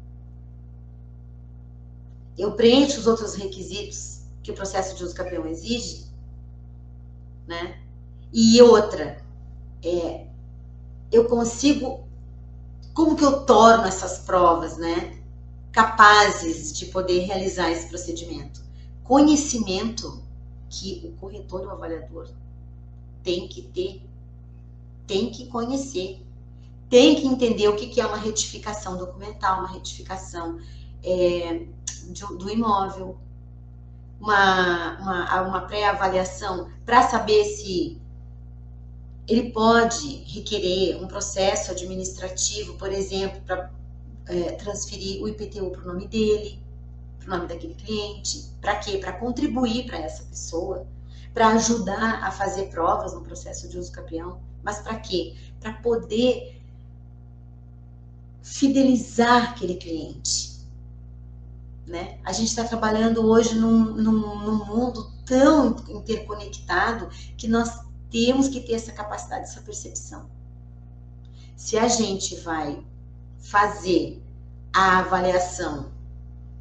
[2.36, 6.06] Eu preencho os outros requisitos que o processo de uso campeão exige?
[7.46, 7.80] Né?
[8.32, 9.24] E outra,
[9.82, 10.26] é,
[11.12, 12.06] eu consigo,
[12.92, 15.18] como que eu torno essas provas, né,
[15.70, 18.60] capazes de poder realizar esse procedimento?
[19.04, 20.22] Conhecimento
[20.68, 22.28] que o corretor ou avaliador
[23.22, 24.02] tem que ter,
[25.06, 26.20] tem que conhecer,
[26.90, 30.58] tem que entender o que é uma retificação documental, uma retificação
[31.04, 31.66] é,
[32.08, 33.16] do, do, imóvel,
[34.20, 38.00] uma, uma, uma pré-avaliação para saber se
[39.26, 43.70] ele pode requerer um processo administrativo, por exemplo, para
[44.26, 46.62] é, transferir o IPTU para o nome dele,
[47.18, 48.50] para o nome daquele cliente.
[48.60, 48.98] Para quê?
[48.98, 50.86] Para contribuir para essa pessoa
[51.34, 54.40] para ajudar a fazer provas no processo de uso campeão.
[54.62, 55.34] Mas para quê?
[55.60, 56.62] Para poder
[58.40, 60.53] fidelizar aquele cliente.
[61.86, 62.18] Né?
[62.24, 67.80] A gente está trabalhando hoje num, num, num, mundo tão interconectado que nós
[68.10, 70.30] temos que ter essa capacidade, essa percepção.
[71.56, 72.84] Se a gente vai
[73.38, 74.22] fazer
[74.72, 75.92] a avaliação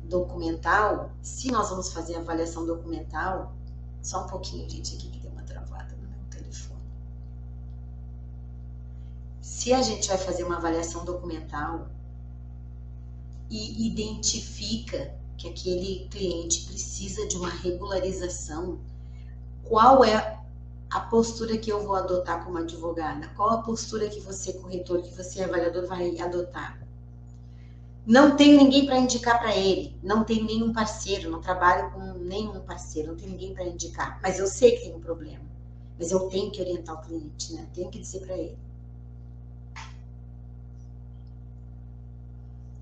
[0.04, 3.54] documental, se nós vamos fazer a avaliação documental,
[4.02, 6.82] só um pouquinho, gente, aqui que deu uma travada no meu telefone.
[9.40, 11.88] Se a gente vai fazer uma avaliação documental
[13.56, 18.80] e identifica que aquele cliente precisa de uma regularização,
[19.64, 20.40] qual é
[20.90, 23.28] a postura que eu vou adotar como advogada?
[23.36, 26.84] Qual a postura que você, corretor, que você, avaliador, vai adotar?
[28.06, 32.60] não tenho ninguém para indicar para ele, não tenho nenhum parceiro, não trabalho com nenhum
[32.60, 35.44] parceiro, não tenho ninguém para indicar, mas eu sei que tem um problema,
[35.98, 37.66] mas eu tenho que orientar o cliente, né?
[37.74, 38.58] Tenho que dizer para ele.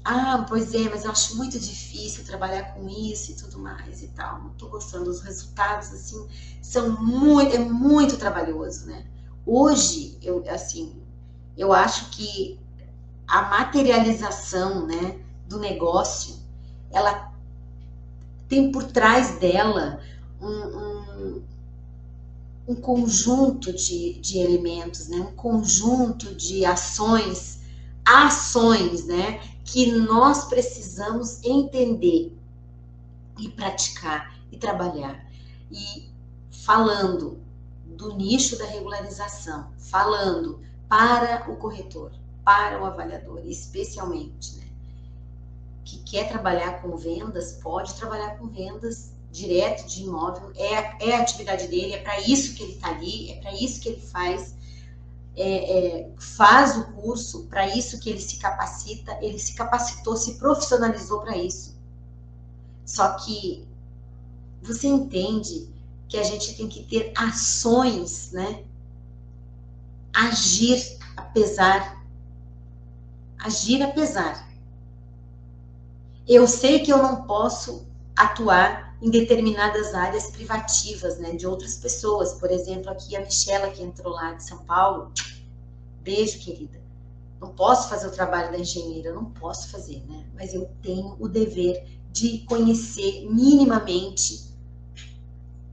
[0.03, 4.07] Ah, pois é, mas eu acho muito difícil trabalhar com isso e tudo mais e
[4.09, 4.41] tal.
[4.41, 5.09] Não estou gostando.
[5.09, 6.27] Os resultados, assim,
[6.61, 9.05] são muito, é muito trabalhoso, né?
[9.45, 10.95] Hoje, eu, assim,
[11.57, 12.59] eu acho que
[13.27, 16.35] a materialização, né, do negócio,
[16.91, 17.31] ela
[18.47, 20.01] tem por trás dela
[20.41, 21.43] um, um,
[22.67, 27.61] um conjunto de, de elementos, né, um conjunto de ações,
[28.05, 32.37] ações, né, que nós precisamos entender
[33.39, 35.25] e praticar e trabalhar.
[35.71, 36.09] E
[36.51, 37.39] falando
[37.85, 42.11] do nicho da regularização, falando para o corretor,
[42.43, 44.67] para o avaliador, especialmente, né?
[45.85, 51.21] Que quer trabalhar com vendas, pode trabalhar com vendas direto de imóvel, é, é a
[51.21, 54.55] atividade dele, é para isso que ele está ali, é para isso que ele faz
[55.35, 60.35] é, é, faz o curso, para isso que ele se capacita, ele se capacitou, se
[60.35, 61.75] profissionalizou para isso.
[62.85, 63.67] Só que
[64.61, 65.69] você entende
[66.07, 68.63] que a gente tem que ter ações, né?
[70.13, 72.05] Agir apesar.
[73.39, 74.47] Agir apesar.
[76.27, 82.33] Eu sei que eu não posso atuar em determinadas áreas privativas, né, de outras pessoas.
[82.33, 85.11] Por exemplo, aqui a Michela que entrou lá de São Paulo.
[86.01, 86.79] Beijo, querida.
[87.39, 90.27] Não posso fazer o trabalho da engenheira, não posso fazer, né?
[90.35, 94.51] Mas eu tenho o dever de conhecer minimamente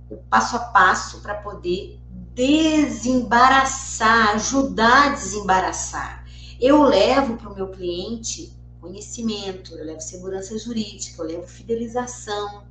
[0.09, 2.01] o passo a passo para poder
[2.35, 6.25] desembaraçar, ajudar a desembaraçar.
[6.59, 12.68] Eu levo para o meu cliente conhecimento, eu levo segurança jurídica, eu levo fidelização,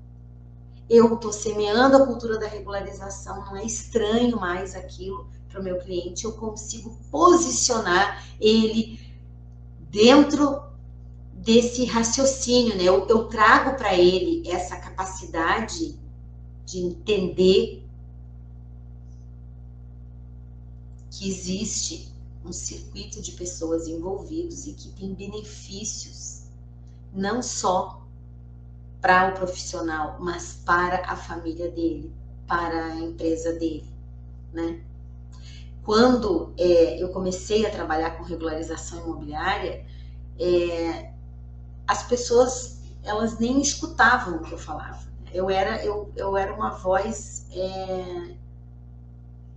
[0.90, 5.80] eu estou semeando a cultura da regularização, não é estranho mais aquilo para o meu
[5.80, 9.00] cliente, eu consigo posicionar ele
[9.90, 10.62] dentro
[11.34, 12.84] desse raciocínio, né?
[12.84, 15.98] Eu, eu trago para ele essa capacidade
[16.66, 17.88] de entender
[21.12, 22.12] que existe
[22.46, 26.44] um circuito de pessoas envolvidos e que tem benefícios
[27.14, 28.07] não só
[29.08, 32.14] para o profissional, mas para a família dele,
[32.46, 33.90] para a empresa dele,
[34.52, 34.82] né?
[35.82, 39.86] Quando é, eu comecei a trabalhar com regularização imobiliária,
[40.38, 41.14] é,
[41.88, 45.08] as pessoas elas nem escutavam o que eu falava.
[45.34, 48.36] Eu era eu, eu era uma voz é,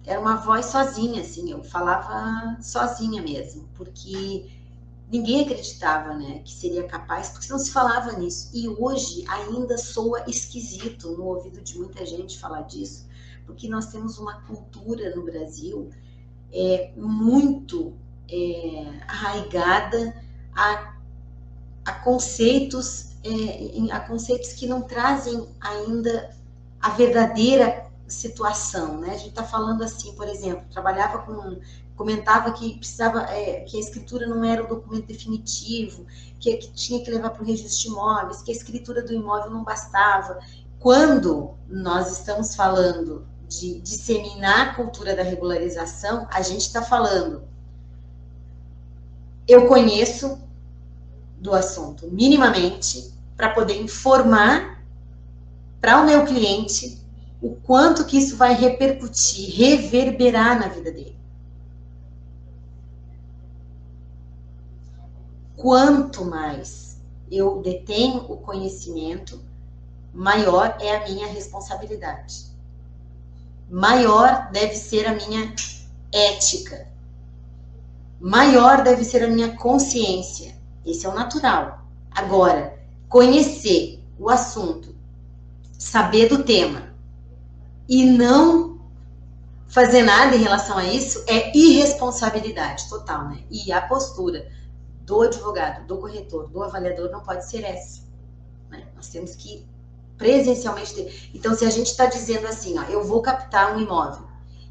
[0.06, 4.48] era uma voz sozinha, assim, eu falava sozinha mesmo, porque
[5.10, 8.50] ninguém acreditava, né, que seria capaz, porque não se falava nisso.
[8.54, 13.08] E hoje ainda soa esquisito no ouvido de muita gente falar disso,
[13.44, 15.90] porque nós temos uma cultura no Brasil
[16.52, 17.94] é, muito
[18.28, 20.14] é, arraigada
[20.54, 20.94] a,
[21.84, 26.34] a conceitos é, a conceitos que não trazem ainda
[26.80, 29.10] a verdadeira situação, né?
[29.10, 31.60] A gente está falando assim, por exemplo, trabalhava com
[32.00, 36.06] comentava que precisava é, que a escritura não era o documento definitivo,
[36.38, 39.50] que, que tinha que levar para o registro de imóveis, que a escritura do imóvel
[39.50, 40.40] não bastava.
[40.78, 47.42] Quando nós estamos falando de disseminar a cultura da regularização, a gente está falando.
[49.46, 50.40] Eu conheço
[51.38, 54.82] do assunto minimamente para poder informar
[55.82, 56.98] para o meu cliente
[57.42, 61.19] o quanto que isso vai repercutir, reverberar na vida dele.
[65.60, 66.98] Quanto mais
[67.30, 69.40] eu detenho o conhecimento,
[70.12, 72.46] maior é a minha responsabilidade.
[73.70, 75.54] Maior deve ser a minha
[76.12, 76.88] ética.
[78.18, 80.56] Maior deve ser a minha consciência.
[80.84, 81.84] Esse é o natural.
[82.10, 84.94] Agora, conhecer o assunto,
[85.78, 86.94] saber do tema
[87.86, 88.80] e não
[89.68, 93.44] fazer nada em relação a isso é irresponsabilidade total, né?
[93.50, 94.50] E a postura
[95.10, 98.02] do advogado, do corretor, do avaliador não pode ser essa.
[98.70, 98.86] Né?
[98.94, 99.66] Nós temos que
[100.16, 101.30] presencialmente ter.
[101.34, 104.24] Então, se a gente está dizendo assim, ó, eu vou captar um imóvel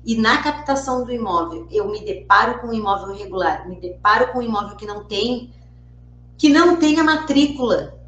[0.06, 4.40] e na captação do imóvel eu me deparo com um imóvel irregular, me deparo com
[4.40, 5.54] um imóvel que não tem
[6.38, 8.00] que não tem a matrícula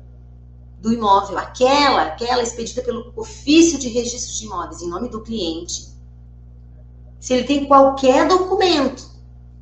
[0.80, 5.90] do imóvel, aquela, aquela expedida pelo ofício de registro de imóveis em nome do cliente.
[7.20, 9.06] Se ele tem qualquer documento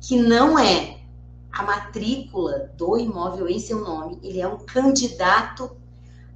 [0.00, 0.99] que não é
[1.52, 5.76] a matrícula do imóvel em seu nome, ele é um candidato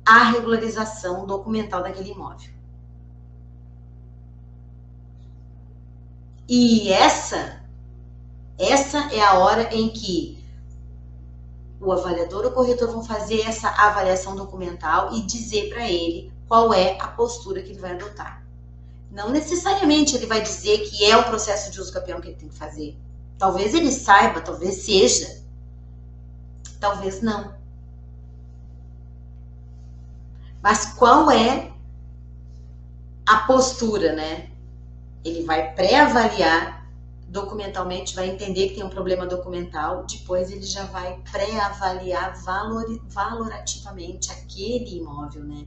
[0.04, 2.52] à regularização documental daquele imóvel.
[6.48, 7.64] E essa
[8.58, 10.38] essa é a hora em que
[11.80, 16.96] o avaliador ou corretor vão fazer essa avaliação documental e dizer para ele qual é
[17.00, 18.44] a postura que ele vai adotar.
[19.10, 22.48] Não necessariamente ele vai dizer que é o processo de uso campeão que ele tem
[22.48, 22.96] que fazer.
[23.38, 25.42] Talvez ele saiba, talvez seja,
[26.80, 27.54] talvez não.
[30.62, 31.72] Mas qual é
[33.26, 34.50] a postura, né?
[35.24, 36.84] Ele vai pré-avaliar
[37.28, 44.30] documentalmente, vai entender que tem um problema documental, depois ele já vai pré-avaliar valor, valorativamente
[44.30, 45.66] aquele imóvel, né?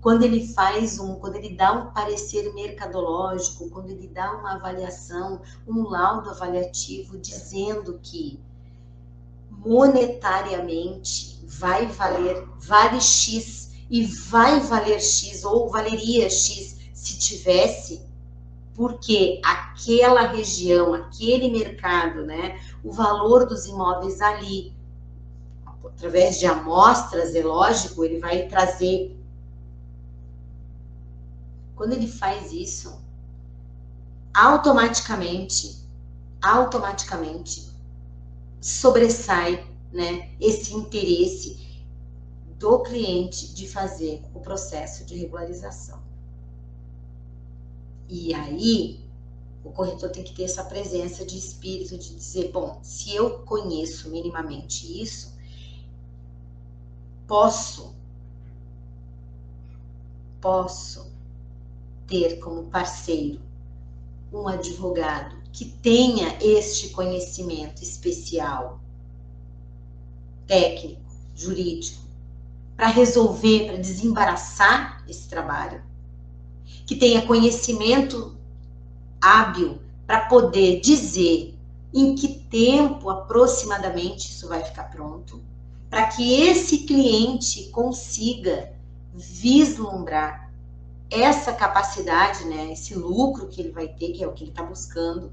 [0.00, 5.40] Quando ele faz um, quando ele dá um parecer mercadológico, quando ele dá uma avaliação,
[5.66, 8.40] um laudo avaliativo dizendo que
[9.50, 18.08] monetariamente vai valer, vale X e vai valer X ou valeria X se tivesse
[18.78, 24.72] porque aquela região, aquele mercado, né, o valor dos imóveis ali,
[25.84, 29.17] através de amostras, é lógico, ele vai trazer.
[31.78, 33.00] Quando ele faz isso,
[34.34, 35.78] automaticamente,
[36.42, 37.68] automaticamente
[38.60, 41.56] sobressai, né, esse interesse
[42.58, 46.02] do cliente de fazer o processo de regularização.
[48.08, 49.00] E aí,
[49.62, 54.10] o corretor tem que ter essa presença de espírito de dizer: bom, se eu conheço
[54.10, 55.32] minimamente isso,
[57.28, 57.94] posso,
[60.40, 61.07] posso
[62.08, 63.40] ter como parceiro
[64.32, 68.80] um advogado que tenha este conhecimento especial,
[70.46, 71.00] técnico,
[71.36, 72.02] jurídico,
[72.76, 75.82] para resolver, para desembaraçar esse trabalho
[76.86, 78.36] que tenha conhecimento
[79.20, 81.54] hábil para poder dizer
[81.92, 85.42] em que tempo aproximadamente isso vai ficar pronto,
[85.90, 88.72] para que esse cliente consiga
[89.14, 90.47] vislumbrar
[91.10, 94.62] essa capacidade, né, esse lucro que ele vai ter, que é o que ele está
[94.62, 95.32] buscando,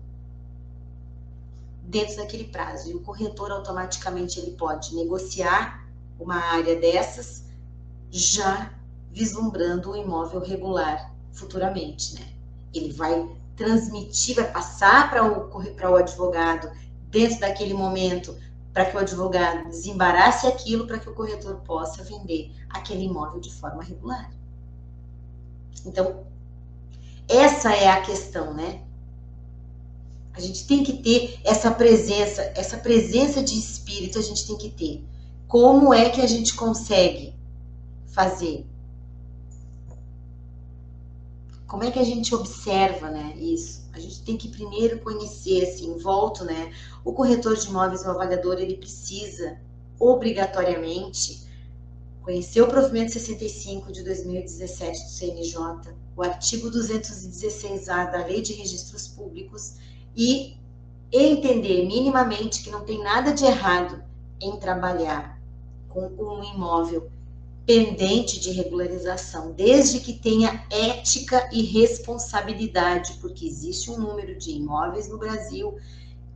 [1.84, 2.90] dentro daquele prazo.
[2.90, 5.86] E o corretor automaticamente ele pode negociar
[6.20, 7.44] uma área dessas
[8.10, 8.72] já
[9.12, 12.28] vislumbrando o imóvel regular futuramente, né?
[12.74, 16.70] Ele vai transmitir, vai passar para o, para o advogado
[17.10, 18.38] dentro daquele momento,
[18.74, 23.54] para que o advogado desembarace aquilo para que o corretor possa vender aquele imóvel de
[23.54, 24.30] forma regular.
[25.86, 26.24] Então,
[27.28, 28.82] essa é a questão, né?
[30.34, 34.70] A gente tem que ter essa presença, essa presença de espírito a gente tem que
[34.70, 35.04] ter.
[35.48, 37.34] Como é que a gente consegue
[38.08, 38.66] fazer
[41.68, 43.84] como é que a gente observa, né, isso?
[43.92, 46.72] A gente tem que primeiro conhecer, assim, volto, né,
[47.04, 49.60] o corretor de imóveis, o avaliador, ele precisa
[50.00, 51.45] obrigatoriamente
[52.26, 59.08] conhecer o provimento 65 de 2017 do CNJ, o artigo 216A da Lei de Registros
[59.08, 59.76] Públicos
[60.18, 60.58] e
[61.12, 64.04] entender minimamente que não tem nada de errado
[64.42, 65.40] em trabalhar
[65.88, 67.12] com um imóvel
[67.64, 75.08] pendente de regularização, desde que tenha ética e responsabilidade, porque existe um número de imóveis
[75.08, 75.78] no Brasil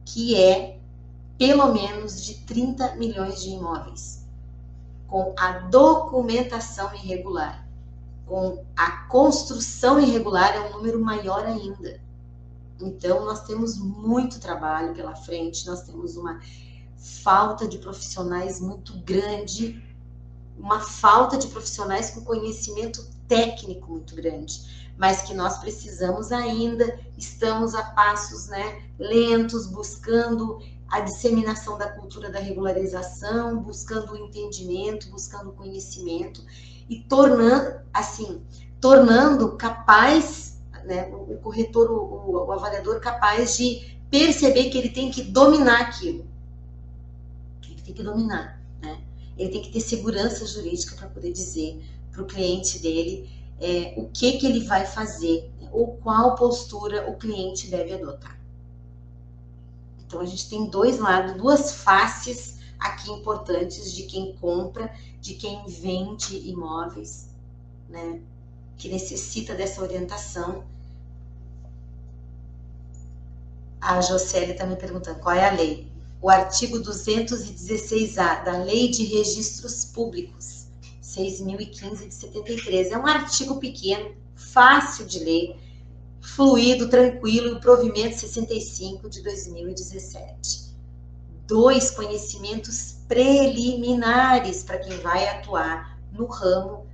[0.06, 0.78] que é
[1.38, 4.19] pelo menos de 30 milhões de imóveis,
[5.10, 7.68] com a documentação irregular.
[8.26, 12.00] Com a construção irregular é um número maior ainda.
[12.80, 16.40] Então, nós temos muito trabalho pela frente, nós temos uma
[16.98, 19.84] falta de profissionais muito grande
[20.60, 27.74] uma falta de profissionais com conhecimento técnico muito grande, mas que nós precisamos ainda, estamos
[27.74, 35.50] a passos né, lentos, buscando a disseminação da cultura da regularização, buscando o entendimento, buscando
[35.50, 36.44] o conhecimento
[36.90, 38.42] e tornando, assim,
[38.82, 45.22] tornando capaz, né, o corretor, o, o avaliador capaz de perceber que ele tem que
[45.22, 46.26] dominar aquilo.
[47.64, 48.60] Ele tem que dominar
[49.40, 51.82] ele tem que ter segurança jurídica para poder dizer
[52.12, 53.30] para o cliente dele
[53.60, 58.38] é, o que, que ele vai fazer né, ou qual postura o cliente deve adotar.
[60.10, 64.92] Então a gente tem dois lados, duas faces aqui importantes de quem compra,
[65.22, 67.30] de quem vende imóveis,
[67.88, 68.20] né?
[68.76, 70.64] Que necessita dessa orientação.
[73.80, 75.88] A Jocely está me perguntando qual é a lei.
[76.20, 80.66] o artigo 216A da Lei de Registros Públicos,
[81.04, 82.92] 6.015 de 73.
[82.92, 85.56] É um artigo pequeno, fácil de ler,
[86.22, 90.70] fluido, tranquilo, e o provimento 65 de 2017.
[91.48, 96.86] Dois conhecimentos preliminares para quem vai atuar no ramo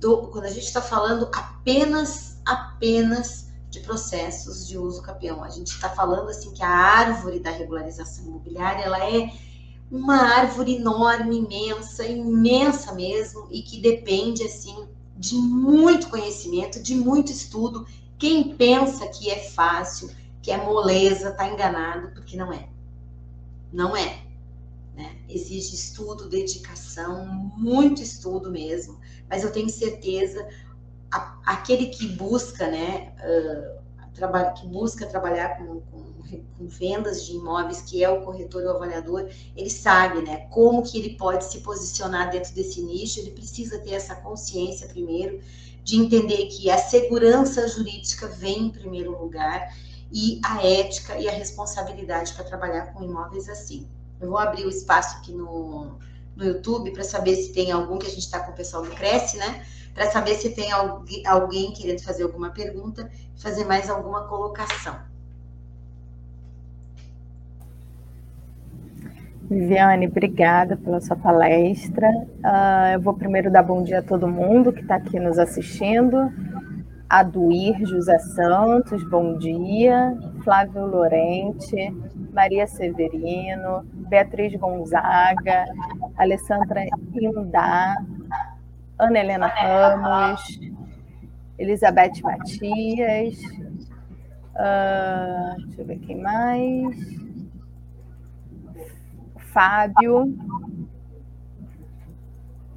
[0.00, 5.44] do, quando a gente está falando apenas, apenas de processos de uso capião.
[5.44, 9.32] A gente está falando assim que a árvore da regularização imobiliária ela é
[9.90, 17.30] uma árvore enorme, imensa, imensa mesmo, e que depende assim de muito conhecimento, de muito
[17.30, 17.86] estudo.
[18.18, 20.10] Quem pensa que é fácil,
[20.42, 22.68] que é moleza, está enganado, porque não é.
[23.72, 24.22] Não é.
[24.94, 25.16] Né?
[25.28, 28.98] Exige estudo, dedicação, muito estudo mesmo,
[29.28, 30.48] mas eu tenho certeza
[31.12, 36.02] a, aquele que busca, né, uh, que busca trabalhar com, com,
[36.56, 40.98] com, vendas de imóveis, que é o corretor ou avaliador, ele sabe, né, como que
[40.98, 43.20] ele pode se posicionar dentro desse nicho.
[43.20, 45.40] Ele precisa ter essa consciência primeiro
[45.86, 49.72] de entender que a segurança jurídica vem em primeiro lugar
[50.12, 53.88] e a ética e a responsabilidade para trabalhar com imóveis assim.
[54.20, 55.96] Eu vou abrir o espaço aqui no,
[56.34, 58.90] no YouTube para saber se tem algum que a gente está com o pessoal do
[58.90, 59.64] Cresce, né?
[59.94, 64.98] para saber se tem alguém, alguém querendo fazer alguma pergunta, fazer mais alguma colocação.
[69.48, 72.08] Viviane, obrigada pela sua palestra.
[72.08, 76.32] Uh, eu vou primeiro dar bom dia a todo mundo que está aqui nos assistindo.
[77.08, 80.16] Aduir José Santos, bom dia.
[80.42, 81.94] Flávio Lorente,
[82.32, 85.64] Maria Severino, Beatriz Gonzaga,
[86.16, 86.84] Alessandra
[87.14, 87.94] Indá,
[88.98, 90.58] Ana Helena Ramos,
[91.56, 93.38] Elizabeth Matias,
[94.56, 97.25] uh, deixa eu ver quem mais.
[99.56, 100.24] Fábio.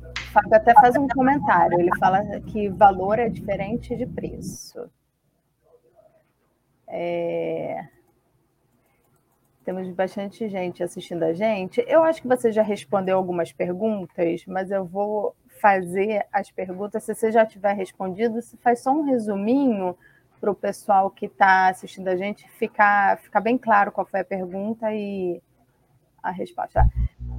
[0.01, 1.77] O Fábio até faz um comentário.
[1.77, 4.89] Ele fala que valor é diferente de preço.
[6.87, 7.85] É...
[9.65, 11.83] Temos bastante gente assistindo a gente.
[11.85, 17.13] Eu acho que você já respondeu algumas perguntas, mas eu vou fazer as perguntas, se
[17.13, 19.97] você já tiver respondido, se faz só um resuminho
[20.39, 24.25] para o pessoal que está assistindo a gente ficar, ficar bem claro qual foi a
[24.25, 25.41] pergunta e
[26.23, 26.85] a resposta.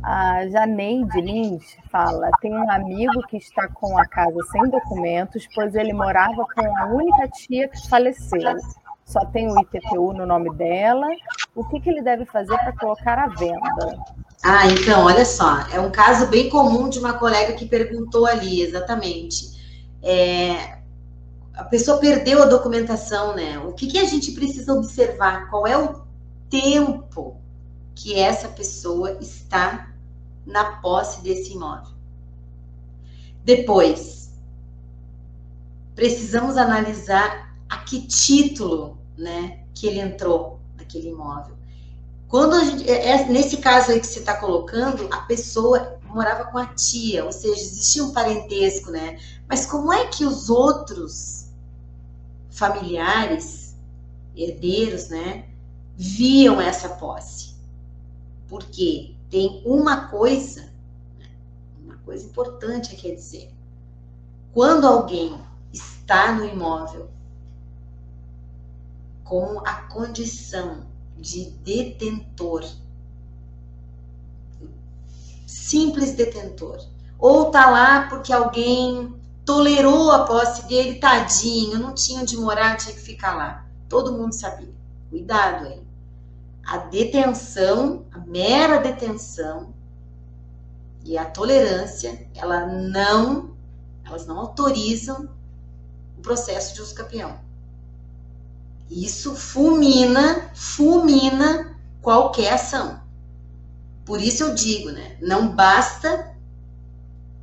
[0.03, 5.75] A Janeide Lins fala: tem um amigo que está com a casa sem documentos, pois
[5.75, 8.57] ele morava com a única tia que faleceu.
[9.05, 11.09] Só tem o IPTU no nome dela.
[11.55, 13.99] O que, que ele deve fazer para colocar à venda?
[14.43, 18.63] Ah, então, olha só, é um caso bem comum de uma colega que perguntou ali,
[18.63, 19.61] exatamente.
[20.03, 20.79] É,
[21.55, 23.59] a pessoa perdeu a documentação, né?
[23.59, 25.51] O que, que a gente precisa observar?
[25.51, 26.03] Qual é o
[26.49, 27.40] tempo
[28.01, 29.93] que essa pessoa está
[30.47, 31.93] na posse desse imóvel?
[33.45, 34.33] Depois,
[35.95, 41.55] precisamos analisar a que título, né, que ele entrou naquele imóvel.
[42.27, 46.57] Quando gente, é, é, nesse caso aí que você está colocando, a pessoa morava com
[46.57, 49.19] a tia, ou seja, existia um parentesco, né?
[49.47, 51.51] Mas como é que os outros
[52.49, 53.77] familiares,
[54.35, 55.51] herdeiros, né,
[55.97, 57.50] viam essa posse?
[58.51, 60.71] Porque tem uma coisa,
[61.81, 63.51] uma coisa importante a quer dizer.
[64.53, 65.41] Quando alguém
[65.73, 67.09] está no imóvel
[69.23, 70.85] com a condição
[71.17, 72.65] de detentor.
[75.47, 76.85] Simples detentor.
[77.17, 82.95] Ou tá lá porque alguém tolerou a posse dele, tadinho, não tinha onde morar, tinha
[82.95, 83.67] que ficar lá.
[83.89, 84.75] Todo mundo sabia.
[85.09, 85.80] Cuidado aí.
[86.71, 89.75] A detenção, a mera detenção
[91.05, 93.57] e a tolerância, ela não,
[94.05, 95.29] elas não autorizam
[96.17, 97.41] o processo de uso campeão.
[98.89, 103.03] Isso fulmina, fulmina qualquer ação.
[104.05, 105.19] Por isso eu digo, né?
[105.21, 106.37] Não basta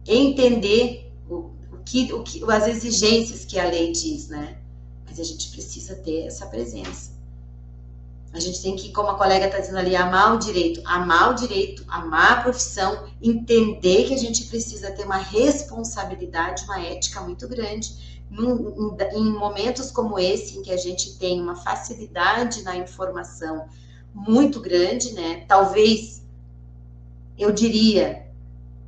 [0.05, 1.51] entender o,
[1.83, 4.57] que, o que, as exigências que a lei diz, né?
[5.05, 7.16] Mas a gente precisa ter essa presença.
[8.33, 11.33] A gente tem que, como a colega está dizendo ali, amar o direito, amar o
[11.33, 17.47] direito, amar a profissão, entender que a gente precisa ter uma responsabilidade, uma ética muito
[17.47, 23.67] grande em momentos como esse, em que a gente tem uma facilidade na informação
[24.13, 25.45] muito grande, né?
[25.47, 26.21] Talvez,
[27.37, 28.27] eu diria,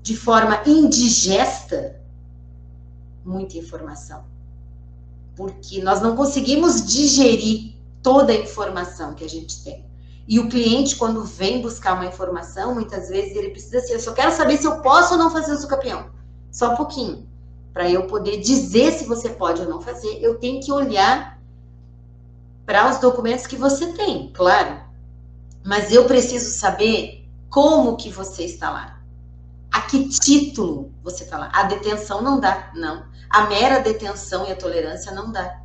[0.04, 2.02] de forma indigesta,
[3.24, 4.26] muita informação.
[5.36, 7.69] Porque nós não conseguimos digerir
[8.02, 9.86] toda a informação que a gente tem.
[10.28, 14.14] E o cliente, quando vem buscar uma informação, muitas vezes ele precisa ser, eu só
[14.14, 16.12] quero saber se eu posso ou não fazer uso capião.
[16.52, 17.28] Só um pouquinho.
[17.74, 21.40] Para eu poder dizer se você pode ou não fazer, eu tenho que olhar
[22.66, 24.80] para os documentos que você tem, claro.
[25.66, 29.02] Mas eu preciso saber como que você está lá.
[29.72, 31.52] A que título você está lá?
[31.54, 33.06] A detenção não dá, não.
[33.30, 35.62] A mera detenção e a tolerância não dá.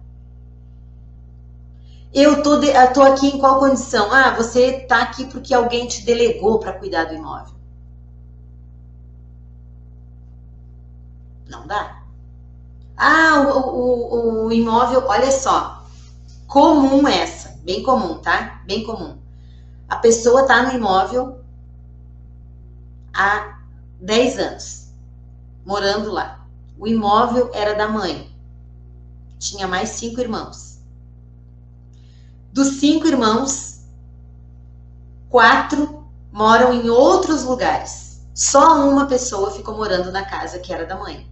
[2.14, 2.60] Eu tô,
[2.94, 4.12] tô aqui em qual condição?
[4.12, 7.54] Ah, você está aqui porque alguém te delegou para cuidar do imóvel.
[11.48, 12.04] Não dá.
[12.96, 15.84] Ah, o, o, o imóvel, olha só.
[16.46, 18.62] Comum essa, bem comum, tá?
[18.64, 19.18] Bem comum.
[19.88, 21.40] A pessoa está no imóvel
[23.12, 23.58] há
[24.00, 24.92] 10 anos,
[25.66, 26.46] morando lá.
[26.78, 28.30] O imóvel era da mãe.
[29.40, 30.73] Tinha mais cinco irmãos.
[32.54, 33.80] Dos cinco irmãos,
[35.28, 38.24] quatro moram em outros lugares.
[38.32, 41.28] Só uma pessoa ficou morando na casa que era da mãe.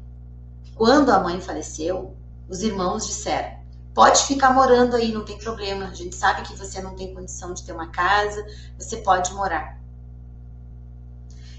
[0.75, 2.17] Quando a mãe faleceu,
[2.49, 3.57] os irmãos disseram:
[3.95, 5.85] pode ficar morando aí, não tem problema.
[5.85, 8.45] A gente sabe que você não tem condição de ter uma casa,
[8.77, 9.79] você pode morar.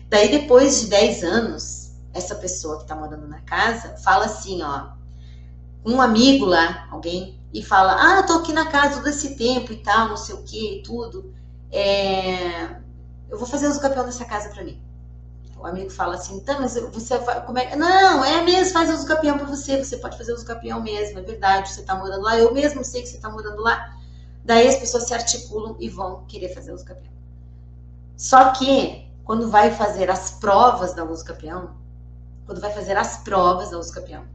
[0.10, 4.90] Daí, depois de 10 anos, essa pessoa que tá morando na casa fala assim, ó,
[5.86, 9.78] um amigo lá, alguém, e fala: Ah, tô aqui na casa todo esse tempo e
[9.78, 11.34] tal, não sei o que e tudo.
[11.72, 12.78] É,
[13.30, 14.82] eu vou fazer uso campeão dessa casa para mim.
[15.58, 17.46] O amigo fala assim: Tá, mas você vai.
[17.46, 17.76] Como é?
[17.76, 19.84] Não, é mesmo, faz uso campeão para você.
[19.84, 21.72] Você pode fazer uso campeão mesmo, é verdade.
[21.72, 23.96] Você tá morando lá, eu mesmo sei que você tá morando lá.
[24.44, 27.14] Daí as pessoas se articulam e vão querer fazer uso campeão.
[28.18, 31.76] Só que quando vai fazer as provas da luz campeão,
[32.46, 34.26] quando vai fazer as provas da luz campeão,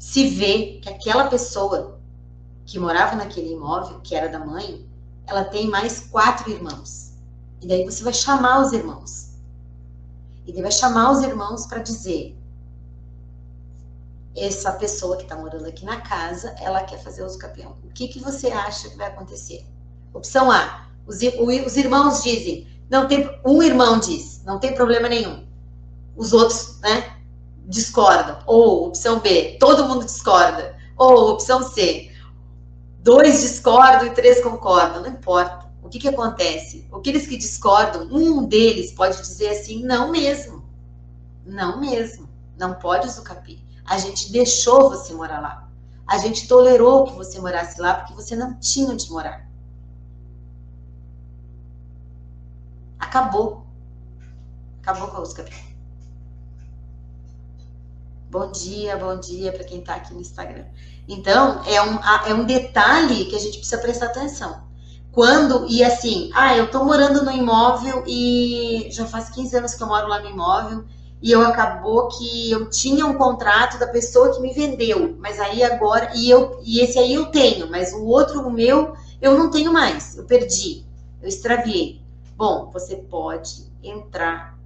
[0.00, 2.00] se vê que aquela pessoa
[2.64, 4.88] que morava naquele imóvel, que era da mãe,
[5.26, 7.12] ela tem mais quatro irmãos.
[7.60, 9.34] E daí você vai chamar os irmãos.
[10.46, 12.34] E daí vai chamar os irmãos para dizer:
[14.34, 17.76] essa pessoa que está morando aqui na casa, ela quer fazer uso campeão.
[17.84, 19.66] O que, que você acha que vai acontecer?
[20.14, 25.46] Opção A: os, os irmãos dizem, não tem, um irmão diz, não tem problema nenhum.
[26.16, 27.09] Os outros, né,
[27.70, 28.38] discordam.
[28.46, 30.76] Ou opção B, todo mundo discorda.
[30.96, 32.10] Ou opção C,
[32.98, 35.02] dois discordam e três concordam.
[35.02, 35.70] Não importa.
[35.82, 36.86] O que, que acontece?
[36.92, 40.68] Aqueles que discordam, um deles pode dizer assim, não mesmo.
[41.46, 42.28] Não mesmo.
[42.58, 43.64] Não pode usucapi.
[43.86, 45.68] A gente deixou você morar lá.
[46.06, 49.48] A gente tolerou que você morasse lá porque você não tinha onde morar.
[52.98, 53.66] Acabou.
[54.82, 55.44] Acabou com a música.
[58.30, 60.64] Bom dia, bom dia para quem está aqui no Instagram.
[61.08, 64.62] Então, é um, é um detalhe que a gente precisa prestar atenção.
[65.10, 69.82] Quando, e assim, ah, eu estou morando no imóvel e já faz 15 anos que
[69.82, 70.84] eu moro lá no imóvel
[71.20, 75.64] e eu acabou que eu tinha um contrato da pessoa que me vendeu, mas aí
[75.64, 79.50] agora, e, eu, e esse aí eu tenho, mas o outro, o meu, eu não
[79.50, 80.84] tenho mais, eu perdi,
[81.20, 82.00] eu extraviei.
[82.36, 84.56] Bom, você pode entrar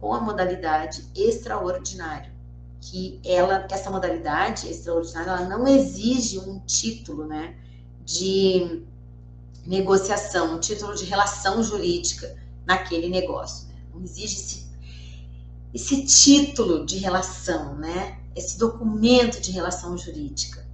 [0.00, 2.37] com a modalidade extraordinário,
[2.80, 7.56] que ela, essa modalidade extraordinária, ela não exige um título, né,
[8.04, 8.82] de
[9.66, 13.68] negociação, um título de relação jurídica naquele negócio.
[13.68, 13.74] Né?
[13.92, 14.66] Não exige esse,
[15.74, 18.18] esse título de relação, né?
[18.34, 20.66] Esse documento de relação jurídica.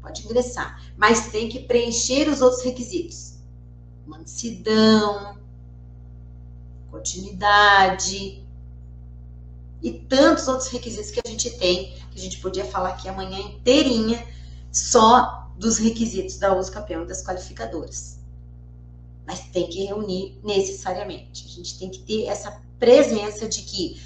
[0.00, 3.34] Pode ingressar, mas tem que preencher os outros requisitos.
[4.06, 5.38] Mansidão,
[6.90, 8.43] continuidade
[9.84, 13.38] e tantos outros requisitos que a gente tem, que a gente podia falar aqui amanhã
[13.38, 14.26] inteirinha,
[14.72, 18.18] só dos requisitos da uso campeão e das qualificadoras.
[19.26, 21.44] Mas tem que reunir necessariamente.
[21.46, 24.00] A gente tem que ter essa presença de que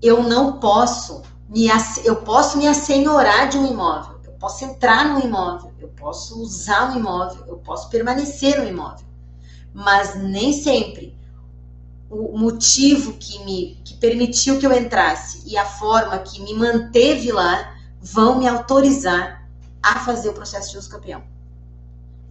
[0.00, 1.68] eu não posso me
[2.04, 6.90] eu posso me assenhorar de um imóvel, eu posso entrar no imóvel, eu posso usar
[6.90, 9.06] um imóvel, eu posso permanecer no imóvel.
[9.74, 11.14] Mas nem sempre
[12.12, 17.32] o motivo que me que permitiu que eu entrasse e a forma que me manteve
[17.32, 19.48] lá vão me autorizar
[19.82, 21.22] a fazer o processo de uso campeão.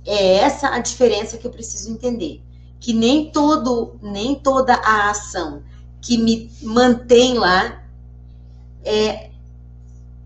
[0.06, 2.44] É essa a diferença que eu preciso entender,
[2.80, 5.64] que nem todo nem toda a ação
[6.00, 7.84] que me mantém lá
[8.84, 9.32] é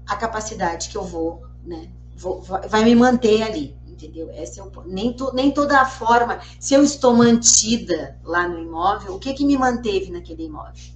[0.06, 4.30] a capacidade que eu vou, né, vou, vai me manter ali entendeu?
[4.32, 6.40] Essa é o, nem, to, nem toda a forma.
[6.60, 10.94] Se eu estou mantida lá no imóvel, o que, que me manteve naquele imóvel?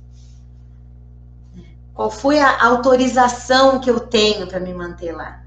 [1.94, 5.44] Qual foi a autorização que eu tenho para me manter lá?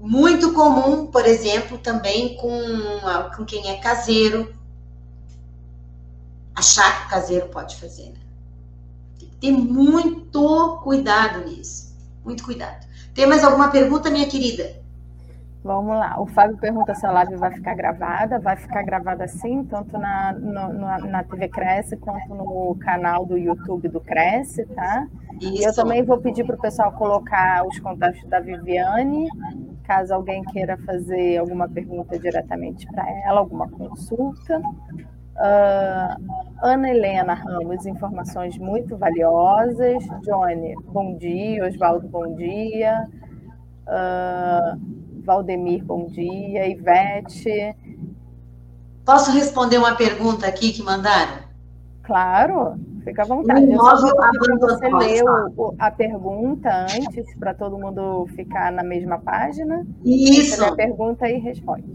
[0.00, 2.58] muito comum, por exemplo, também com,
[3.36, 4.52] com quem é caseiro.
[6.54, 8.20] Achar que o caseiro pode fazer, né?
[9.18, 11.94] Tem que ter muito cuidado nisso.
[12.24, 12.86] Muito cuidado.
[13.14, 14.79] Tem mais alguma pergunta, minha querida?
[15.62, 16.18] Vamos lá.
[16.18, 18.38] O Fábio pergunta se a live vai ficar gravada.
[18.38, 20.72] Vai ficar gravada sim, tanto na, no,
[21.06, 25.06] na TV Cresce quanto no canal do YouTube do Cresce, tá?
[25.38, 25.62] Isso.
[25.62, 29.28] E eu também vou pedir para o pessoal colocar os contatos da Viviane,
[29.84, 34.60] caso alguém queira fazer alguma pergunta diretamente para ela, alguma consulta.
[35.40, 36.16] Uh,
[36.62, 40.04] Ana Helena Ramos, informações muito valiosas.
[40.22, 41.66] Johnny, bom dia.
[41.66, 43.06] Oswaldo, bom dia.
[43.86, 44.99] Uh,
[45.30, 46.68] Valdemir, bom dia.
[46.68, 47.76] Ivete.
[49.04, 51.44] Posso responder uma pergunta aqui que mandaram?
[52.02, 52.74] Claro,
[53.04, 53.64] fica à vontade.
[53.64, 53.76] Um
[54.58, 59.86] você leu a pergunta antes, para todo mundo ficar na mesma página.
[60.04, 60.64] Isso.
[60.64, 61.94] A pergunta e responde.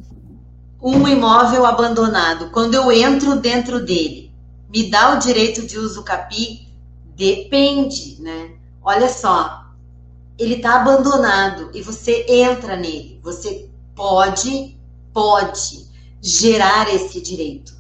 [0.82, 4.32] Um imóvel abandonado, quando eu entro dentro dele,
[4.74, 6.70] me dá o direito de uso capi?
[7.18, 8.52] Depende, né?
[8.82, 9.65] Olha só,
[10.38, 14.78] ele está abandonado e você entra nele, você pode,
[15.14, 15.86] pode
[16.22, 17.74] gerar esse direito,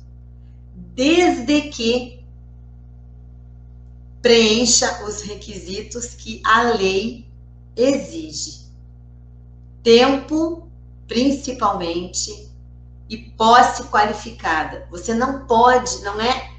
[0.73, 2.23] desde que
[4.21, 7.27] preencha os requisitos que a lei
[7.75, 8.65] exige.
[9.83, 10.67] Tempo,
[11.07, 12.49] principalmente,
[13.07, 14.87] e posse qualificada.
[14.89, 16.51] Você não pode, não é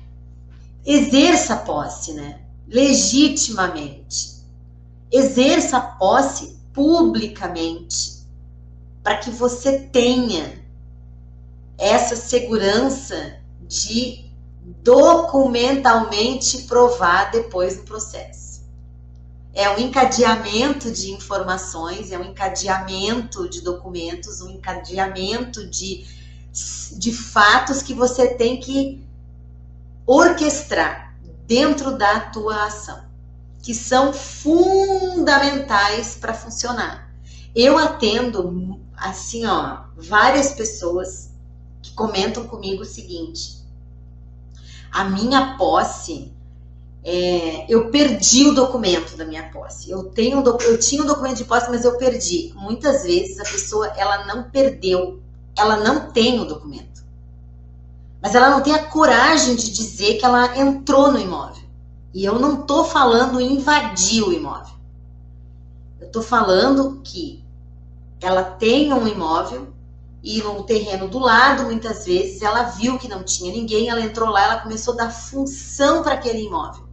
[0.84, 2.40] exerça posse, né?
[2.68, 4.35] Legitimamente
[5.16, 8.26] exerça a posse publicamente,
[9.02, 10.62] para que você tenha
[11.78, 14.30] essa segurança de
[14.82, 18.64] documentalmente provar depois do processo.
[19.54, 26.04] É um encadeamento de informações, é um encadeamento de documentos, um encadeamento de,
[26.92, 29.02] de fatos que você tem que
[30.06, 33.05] orquestrar dentro da tua ação
[33.66, 37.12] que são fundamentais para funcionar.
[37.52, 41.32] Eu atendo, assim, ó, várias pessoas
[41.82, 43.56] que comentam comigo o seguinte:
[44.92, 46.32] a minha posse,
[47.02, 49.90] é, eu perdi o documento da minha posse.
[49.90, 52.52] Eu tenho, eu tinha um documento de posse, mas eu perdi.
[52.54, 55.20] Muitas vezes a pessoa ela não perdeu,
[55.58, 57.02] ela não tem o documento,
[58.22, 61.65] mas ela não tem a coragem de dizer que ela entrou no imóvel.
[62.16, 64.74] E eu não estou falando invadir o imóvel.
[66.00, 67.44] Eu estou falando que
[68.22, 69.68] ela tem um imóvel
[70.22, 74.30] e no terreno do lado, muitas vezes, ela viu que não tinha ninguém, ela entrou
[74.30, 76.88] lá, ela começou a dar função para aquele imóvel.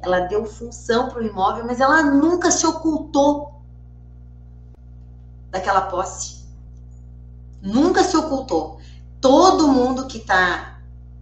[0.00, 3.60] Ela deu função para o imóvel, mas ela nunca se ocultou
[5.50, 6.46] daquela posse.
[7.60, 8.80] Nunca se ocultou.
[9.20, 10.71] Todo mundo que está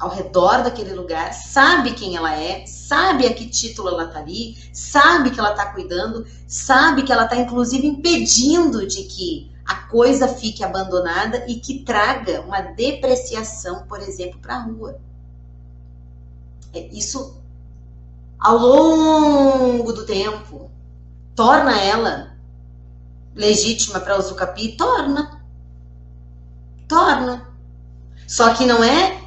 [0.01, 4.57] ao redor daquele lugar, sabe quem ela é, sabe a que título ela está ali,
[4.72, 10.26] sabe que ela está cuidando, sabe que ela está inclusive impedindo de que a coisa
[10.26, 14.98] fique abandonada e que traga uma depreciação, por exemplo, para a rua.
[16.72, 17.38] É, isso,
[18.38, 20.70] ao longo do tempo,
[21.36, 22.36] torna ela
[23.34, 24.76] legítima para usucapi?
[24.78, 25.42] Torna.
[26.88, 27.46] Torna.
[28.26, 29.20] Só que não é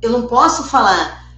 [0.00, 1.28] eu não posso falar,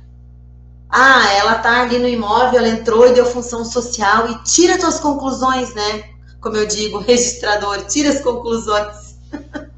[0.89, 4.99] ah, ela tá ali no imóvel, ela entrou e deu função social e tira tuas
[4.99, 6.11] conclusões, né?
[6.41, 9.17] Como eu digo, registrador, tira as conclusões.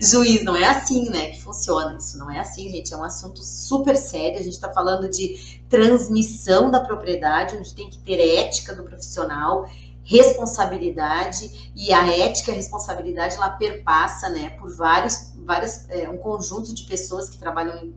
[0.00, 1.96] Juiz, não é assim, né, que funciona.
[1.98, 2.92] Isso não é assim, gente.
[2.92, 4.38] É um assunto super sério.
[4.38, 9.68] A gente está falando de transmissão da propriedade, onde tem que ter ética do profissional,
[10.04, 16.18] responsabilidade e a ética e a responsabilidade ela perpassa, né, por vários, vários, é, um
[16.18, 17.92] conjunto de pessoas que trabalham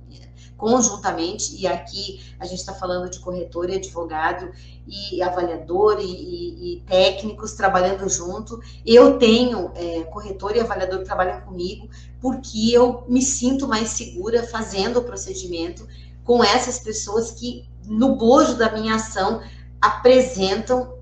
[0.57, 4.51] conjuntamente, e aqui a gente está falando de corretor e advogado
[4.87, 8.59] e avaliador e, e, e técnicos trabalhando junto.
[8.85, 11.87] Eu tenho é, corretor e avaliador que trabalham comigo
[12.19, 15.87] porque eu me sinto mais segura fazendo o procedimento
[16.23, 19.41] com essas pessoas que, no bojo da minha ação,
[19.79, 20.97] apresentam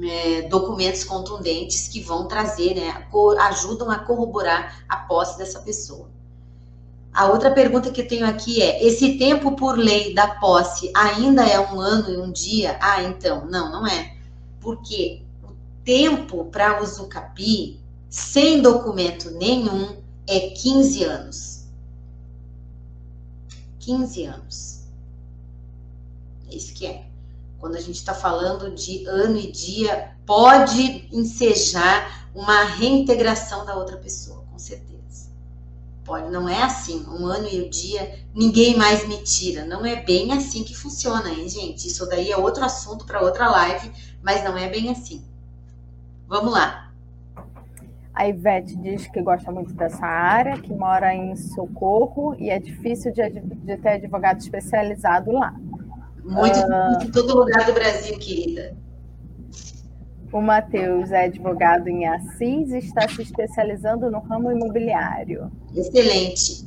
[0.00, 3.06] é, documentos contundentes que vão trazer, né,
[3.40, 6.08] ajudam a corroborar a posse dessa pessoa.
[7.14, 11.46] A outra pergunta que eu tenho aqui é: esse tempo por lei da posse ainda
[11.46, 12.76] é um ano e um dia?
[12.80, 14.16] Ah, então, não, não é.
[14.60, 15.52] Porque o
[15.84, 19.96] tempo para uso capi, sem documento nenhum,
[20.26, 21.64] é 15 anos.
[23.78, 24.84] 15 anos.
[26.50, 27.06] É isso que é.
[27.60, 33.96] Quando a gente está falando de ano e dia, pode ensejar uma reintegração da outra
[33.98, 34.94] pessoa, com certeza.
[36.04, 39.64] Pode, não é assim, um ano e o um dia, ninguém mais me tira.
[39.64, 41.88] Não é bem assim que funciona, hein, gente?
[41.88, 43.90] Isso daí é outro assunto para outra live,
[44.22, 45.24] mas não é bem assim.
[46.28, 46.92] Vamos lá.
[48.14, 53.10] A Ivete diz que gosta muito dessa área, que mora em Socorro e é difícil
[53.12, 55.52] de, de ter advogado especializado lá.
[56.22, 58.76] Muito uh, em todo lugar do Brasil, querida.
[60.34, 65.48] O Matheus é advogado em Assis e está se especializando no ramo imobiliário.
[65.72, 66.64] Excelente.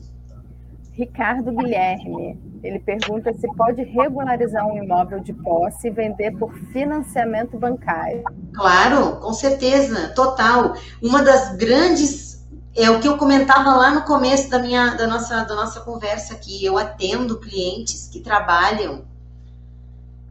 [0.93, 7.59] Ricardo Guilherme, ele pergunta se pode regularizar um imóvel de posse e vender por financiamento
[7.59, 8.23] bancário.
[8.53, 10.73] Claro, com certeza, total.
[11.03, 15.43] Uma das grandes é o que eu comentava lá no começo da minha da nossa
[15.43, 16.63] da nossa conversa aqui.
[16.63, 19.03] Eu atendo clientes que trabalham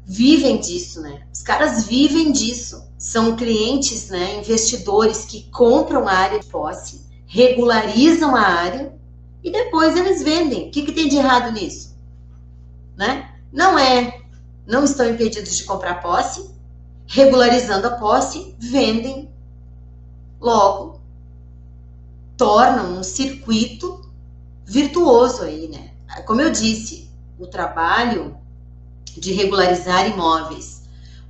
[0.06, 1.26] vivem disso, né?
[1.32, 2.86] Os caras vivem disso.
[2.96, 8.94] São clientes, né, investidores que compram a área de posse, regularizam a área
[9.42, 10.68] e depois eles vendem.
[10.68, 11.94] O que, que tem de errado nisso?
[12.96, 13.32] Né?
[13.52, 14.22] Não é,
[14.66, 16.50] não estão impedidos de comprar posse,
[17.06, 19.30] regularizando a posse, vendem
[20.40, 21.00] logo,
[22.36, 24.10] tornam um circuito
[24.64, 25.92] virtuoso aí, né?
[26.24, 28.35] Como eu disse, o trabalho
[29.20, 30.82] de regularizar imóveis,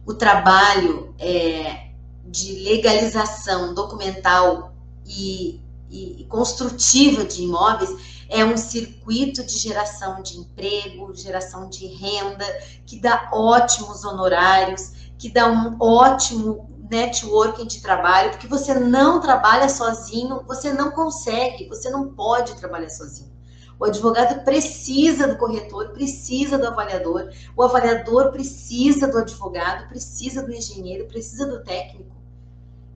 [0.04, 1.90] o trabalho é,
[2.24, 4.74] de legalização documental
[5.04, 5.60] e,
[5.90, 7.90] e, e construtiva de imóveis
[8.28, 12.44] é um circuito de geração de emprego, geração de renda,
[12.84, 19.68] que dá ótimos honorários, que dá um ótimo networking de trabalho, porque você não trabalha
[19.68, 23.35] sozinho, você não consegue, você não pode trabalhar sozinho.
[23.78, 30.52] O advogado precisa do corretor, precisa do avaliador, o avaliador precisa do advogado, precisa do
[30.52, 32.16] engenheiro, precisa do técnico.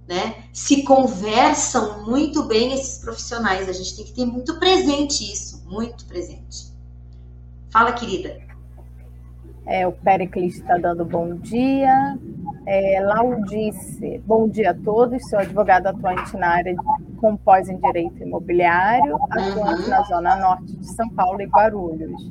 [0.08, 0.44] Né?
[0.52, 6.04] Se conversam muito bem esses profissionais, a gente tem que ter muito presente isso, muito
[6.06, 6.70] presente.
[7.70, 8.40] Fala, querida.
[9.66, 12.18] É, o Pericles está dando bom dia.
[12.66, 15.22] É, Laudice, bom dia a todos.
[15.28, 16.74] Sou advogado atuante na área
[17.20, 19.88] com pós em direito imobiliário, uhum.
[19.88, 22.30] na zona norte de São Paulo e Guarulhos.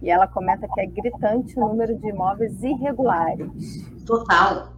[0.00, 3.50] E ela comenta que é gritante o número de imóveis irregulares.
[4.06, 4.72] Total.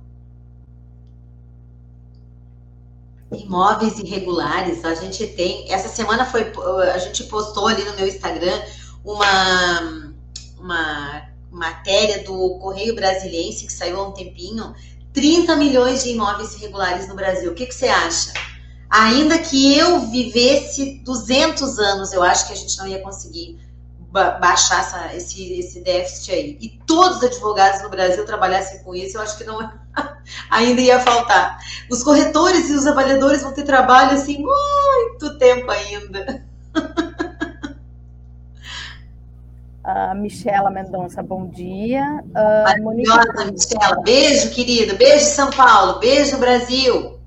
[3.30, 5.70] Imóveis irregulares, a gente tem.
[5.70, 6.52] Essa semana foi.
[6.92, 8.60] A gente postou ali no meu Instagram
[9.04, 10.12] uma,
[10.58, 14.74] uma matéria do Correio Brasiliense, que saiu há um tempinho,
[15.12, 17.52] 30 milhões de imóveis irregulares no Brasil.
[17.52, 18.32] O que, que você acha?
[18.92, 23.58] Ainda que eu vivesse 200 anos, eu acho que a gente não ia conseguir
[23.98, 26.58] ba baixar essa, esse, esse déficit aí.
[26.60, 29.58] E todos os advogados no Brasil trabalhassem com isso, eu acho que não
[30.50, 31.58] ainda ia faltar.
[31.90, 36.44] Os corretores e os avaliadores vão ter trabalho assim muito tempo ainda.
[39.86, 42.22] Uh, Michela Mendonça, bom dia.
[42.26, 43.08] Uh, Monique...
[43.50, 44.02] Michela.
[44.02, 44.96] Beijo, querido.
[44.98, 45.98] Beijo, São Paulo.
[45.98, 47.21] Beijo, Brasil.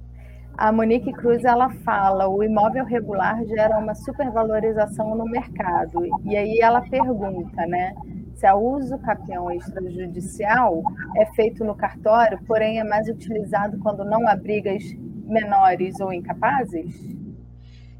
[0.57, 6.05] A Monique Cruz ela fala: o imóvel regular gera uma supervalorização no mercado.
[6.23, 7.93] E aí ela pergunta, né?
[8.35, 10.81] Se a uso capião extrajudicial
[11.15, 14.83] é feito no cartório, porém é mais utilizado quando não há brigas
[15.25, 16.93] menores ou incapazes?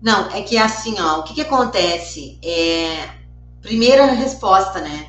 [0.01, 2.37] Não, é que assim, ó, o que, que acontece?
[2.43, 3.25] É,
[3.65, 5.07] Primeira resposta, né?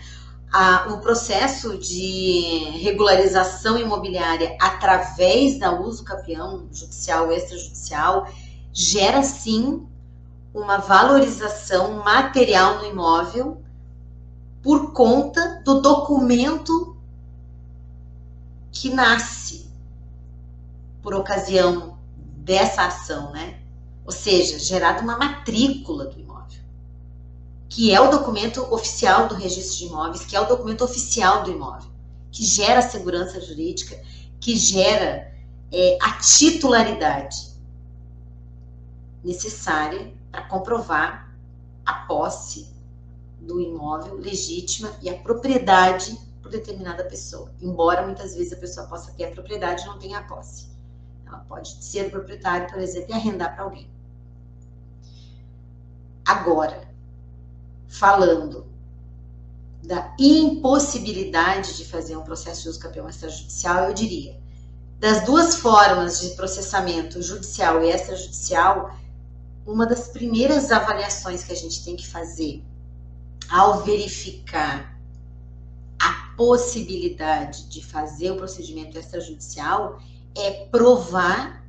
[0.53, 8.28] A, o processo de regularização imobiliária através da uso capião judicial extrajudicial
[8.72, 9.86] gera sim
[10.55, 13.62] uma valorização material no imóvel
[14.62, 16.97] por conta do documento
[18.72, 19.70] que nasce
[21.03, 21.99] por ocasião
[22.36, 23.61] dessa ação, né?
[24.05, 26.26] Ou seja, gerada uma matrícula do imóvel
[27.68, 31.50] que é o documento oficial do registro de imóveis, que é o documento oficial do
[31.50, 31.90] imóvel,
[32.30, 34.00] que gera segurança jurídica,
[34.40, 35.34] que gera
[35.72, 37.54] é, a titularidade
[39.22, 41.34] necessária para comprovar
[41.84, 42.68] a posse
[43.40, 47.52] do imóvel legítima e a propriedade por determinada pessoa.
[47.60, 50.68] Embora muitas vezes a pessoa possa ter a propriedade e não tenha a posse.
[51.26, 53.90] Ela pode ser proprietária, por exemplo, e arrendar para alguém.
[56.24, 56.88] Agora,
[57.89, 58.66] falando
[59.82, 64.39] da impossibilidade de fazer um processo de uso campeão extrajudicial, eu diria,
[64.99, 68.97] das duas formas de processamento judicial e extrajudicial,
[69.64, 72.62] uma das primeiras avaliações que a gente tem que fazer
[73.49, 74.97] ao verificar
[75.99, 80.01] a possibilidade de fazer o procedimento extrajudicial
[80.37, 81.64] é provar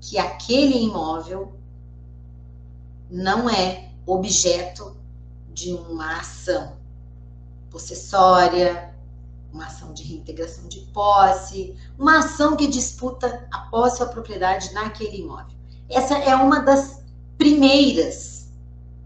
[0.00, 1.52] que aquele imóvel
[3.10, 4.96] não é objeto
[5.52, 6.76] de uma ação
[7.70, 8.94] possessória,
[9.52, 14.72] uma ação de reintegração de posse, uma ação que disputa a posse ou a propriedade
[14.72, 15.56] naquele imóvel.
[15.88, 17.02] Essa é uma das
[17.36, 18.50] primeiras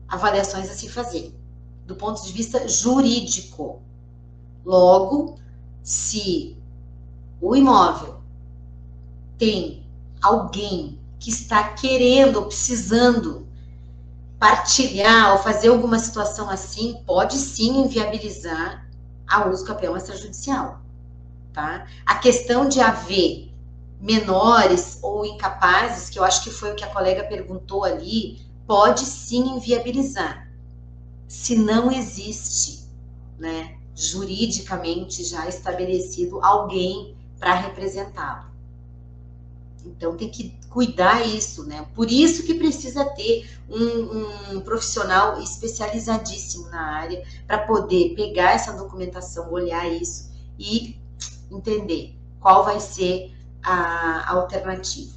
[0.09, 1.35] avaliações a se fazer,
[1.85, 3.81] do ponto de vista jurídico.
[4.65, 5.39] Logo,
[5.83, 6.57] se
[7.41, 8.21] o imóvel
[9.39, 9.85] tem
[10.23, 13.46] alguém que está querendo ou precisando
[14.39, 18.87] partilhar ou fazer alguma situação assim, pode sim inviabilizar
[19.27, 20.81] a uso campeão extrajudicial,
[21.53, 21.87] tá?
[22.05, 23.53] A questão de haver
[24.01, 29.01] menores ou incapazes, que eu acho que foi o que a colega perguntou ali, pode
[29.01, 30.51] sim inviabilizar,
[31.27, 32.87] se não existe,
[33.39, 38.51] né, juridicamente já estabelecido alguém para representá-lo.
[39.85, 41.87] Então tem que cuidar isso, né?
[41.95, 48.75] Por isso que precisa ter um, um profissional especializadíssimo na área para poder pegar essa
[48.75, 50.95] documentação, olhar isso e
[51.51, 55.17] entender qual vai ser a alternativa.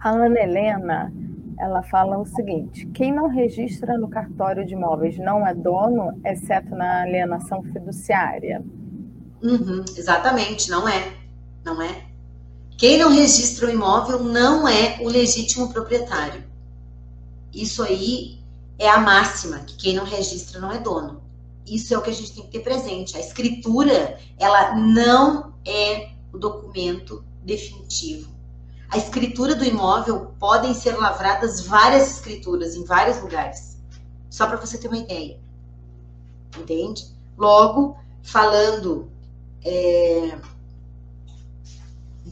[0.00, 1.12] A Ana Helena,
[1.60, 6.74] ela fala o seguinte: quem não registra no cartório de imóveis não é dono, exceto
[6.74, 8.64] na alienação fiduciária.
[9.40, 11.23] Uhum, exatamente, não é.
[11.64, 12.06] Não é.
[12.76, 16.44] Quem não registra o imóvel não é o legítimo proprietário.
[17.52, 18.38] Isso aí
[18.78, 21.22] é a máxima, que quem não registra não é dono.
[21.66, 23.16] Isso é o que a gente tem que ter presente.
[23.16, 28.34] A escritura, ela não é o documento definitivo.
[28.90, 33.78] A escritura do imóvel podem ser lavradas várias escrituras em vários lugares.
[34.28, 35.40] Só para você ter uma ideia.
[36.58, 37.06] Entende?
[37.36, 39.10] Logo, falando
[39.64, 40.38] é,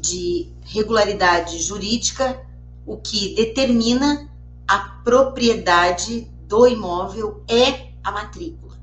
[0.03, 2.41] de regularidade jurídica,
[2.85, 4.29] o que determina
[4.67, 8.77] a propriedade do imóvel é a matrícula.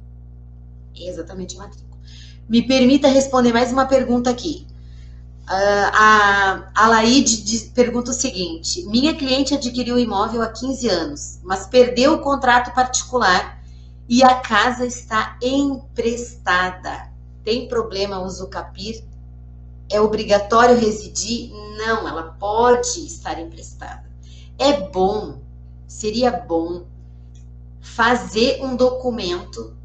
[0.98, 2.00] É exatamente a matrícula.
[2.48, 4.66] Me permita responder mais uma pergunta aqui.
[5.44, 11.40] Uh, a, a Laide pergunta o seguinte: Minha cliente adquiriu o imóvel há 15 anos,
[11.44, 13.60] mas perdeu o contrato particular
[14.08, 17.10] e a casa está emprestada.
[17.44, 19.04] Tem problema o capir?
[19.90, 21.52] É obrigatório residir?
[21.78, 24.10] Não, ela pode estar emprestada.
[24.58, 25.42] É bom,
[25.88, 26.86] seria bom
[27.82, 29.76] fazer um documento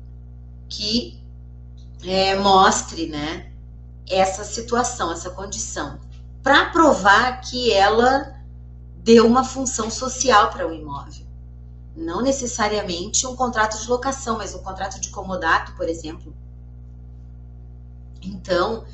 [0.68, 1.22] que
[2.02, 3.50] é, mostre, né,
[4.08, 5.98] essa situação, essa condição,
[6.42, 8.34] para provar que ela
[8.98, 11.24] deu uma função social para o imóvel.
[11.96, 16.34] Não necessariamente um contrato de locação, mas um contrato de comodato, por exemplo,
[18.26, 18.84] então,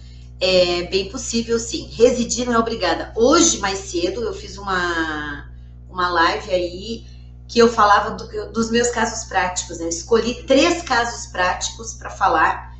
[0.40, 1.88] é bem possível sim.
[1.92, 3.12] Residir não é obrigada.
[3.14, 5.50] Hoje, mais cedo, eu fiz uma,
[5.88, 7.06] uma live aí
[7.46, 9.78] que eu falava do, dos meus casos práticos.
[9.78, 9.88] Né?
[9.88, 12.76] escolhi três casos práticos para falar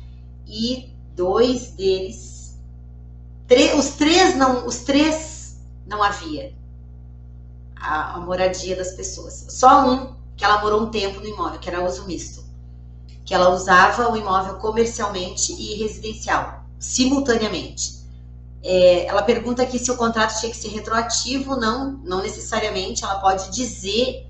[0.47, 2.57] e dois deles,
[3.77, 6.53] os três não, os três não havia
[7.75, 9.45] a, a moradia das pessoas.
[9.49, 12.51] Só um que ela morou um tempo no imóvel, que era uso misto
[13.31, 18.01] que ela usava o imóvel comercialmente e residencial, simultaneamente.
[18.63, 23.03] É, ela pergunta aqui se o contrato tinha que ser retroativo, não, não necessariamente.
[23.03, 24.27] Ela pode dizer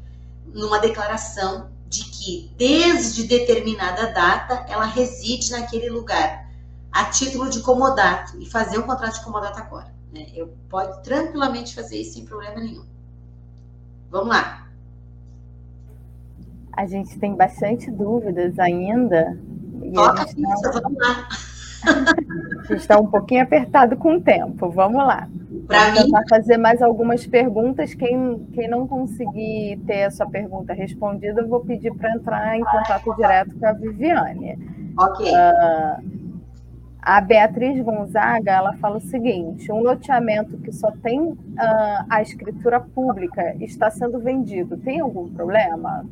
[0.53, 6.49] numa declaração de que desde determinada data ela reside naquele lugar,
[6.91, 9.93] a título de comodato, e fazer um contrato de comodato agora.
[10.13, 10.28] Né?
[10.33, 12.86] Eu pode tranquilamente fazer isso sem problema nenhum.
[14.09, 14.67] Vamos lá.
[16.73, 19.37] A gente tem bastante dúvidas ainda.
[19.93, 21.28] Toca a gente vamos lá.
[22.70, 24.70] Está um pouquinho apertado com o tempo.
[24.70, 25.28] Vamos lá.
[25.67, 27.93] Para tentar fazer mais algumas perguntas.
[27.93, 32.63] Quem, quem não conseguir ter a sua pergunta respondida, eu vou pedir para entrar em
[32.63, 34.58] contato direto com a Viviane.
[34.97, 35.32] Ok.
[35.32, 36.21] Uh,
[37.01, 41.37] a Beatriz Gonzaga ela fala o seguinte: um loteamento que só tem uh,
[42.09, 46.05] a escritura pública está sendo vendido, tem algum problema?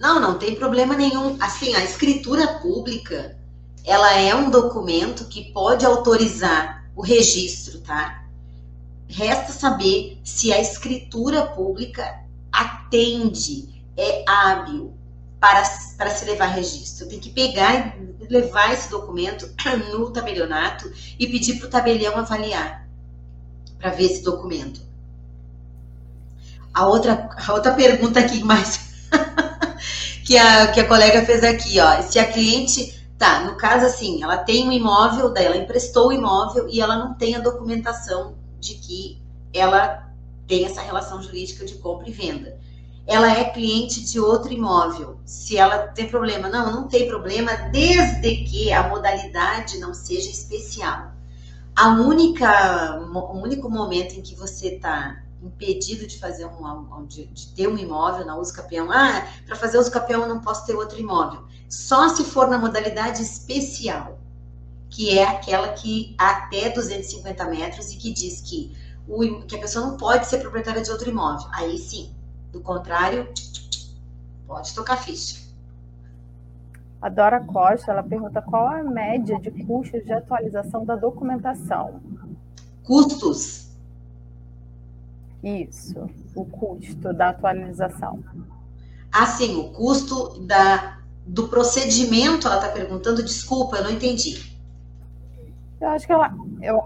[0.00, 1.36] Não, não tem problema nenhum.
[1.40, 3.36] Assim, a escritura pública,
[3.84, 8.24] ela é um documento que pode autorizar o registro, tá?
[9.08, 14.94] Resta saber se a escritura pública atende, é hábil
[15.40, 15.62] para,
[15.98, 17.08] para se levar registro.
[17.08, 19.50] Tem que pegar e levar esse documento
[19.92, 22.86] no tabelionato e pedir para o tabelião avaliar
[23.78, 24.80] para ver esse documento.
[26.72, 28.80] A outra, a outra pergunta aqui mais
[30.24, 32.00] que a, que a colega fez aqui, ó.
[32.00, 36.12] Se a cliente Tá, no caso assim, ela tem um imóvel, daí ela emprestou o
[36.12, 39.22] imóvel e ela não tem a documentação de que
[39.54, 40.12] ela
[40.44, 42.58] tem essa relação jurídica de compra e venda.
[43.06, 45.20] Ela é cliente de outro imóvel.
[45.24, 51.12] Se ela tem problema, não, não tem problema, desde que a modalidade não seja especial.
[51.76, 57.48] A única, o único momento em que você está impedido de fazer um, de, de,
[57.48, 60.74] ter um imóvel na uso capião, ah, para fazer uso capião eu não posso ter
[60.74, 61.44] outro imóvel.
[61.68, 64.18] Só se for na modalidade especial,
[64.88, 68.76] que é aquela que até 250 metros e que diz que,
[69.08, 71.48] o, que a pessoa não pode ser proprietária de outro imóvel.
[71.52, 72.14] Aí sim.
[72.52, 73.32] Do contrário,
[74.46, 75.40] pode tocar ficha.
[77.00, 82.00] A Dora Costa, ela pergunta qual a média de custos de atualização da documentação.
[82.84, 83.61] Custos?
[85.42, 88.22] Isso, o custo da atualização.
[89.12, 94.52] Ah, sim, o custo da, do procedimento, ela está perguntando, desculpa, eu não entendi.
[95.80, 96.32] Eu acho que ela.
[96.62, 96.80] Eu,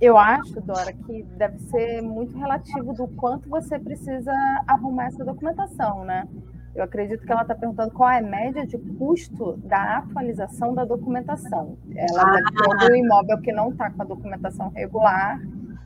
[0.00, 4.32] eu acho, Dora, que deve ser muito relativo do quanto você precisa
[4.66, 6.28] arrumar essa documentação, né?
[6.74, 10.84] Eu acredito que ela está perguntando qual é a média de custo da atualização da
[10.84, 11.76] documentação.
[11.94, 12.30] Ela ah.
[12.32, 15.40] deve ter um imóvel que não está com a documentação regular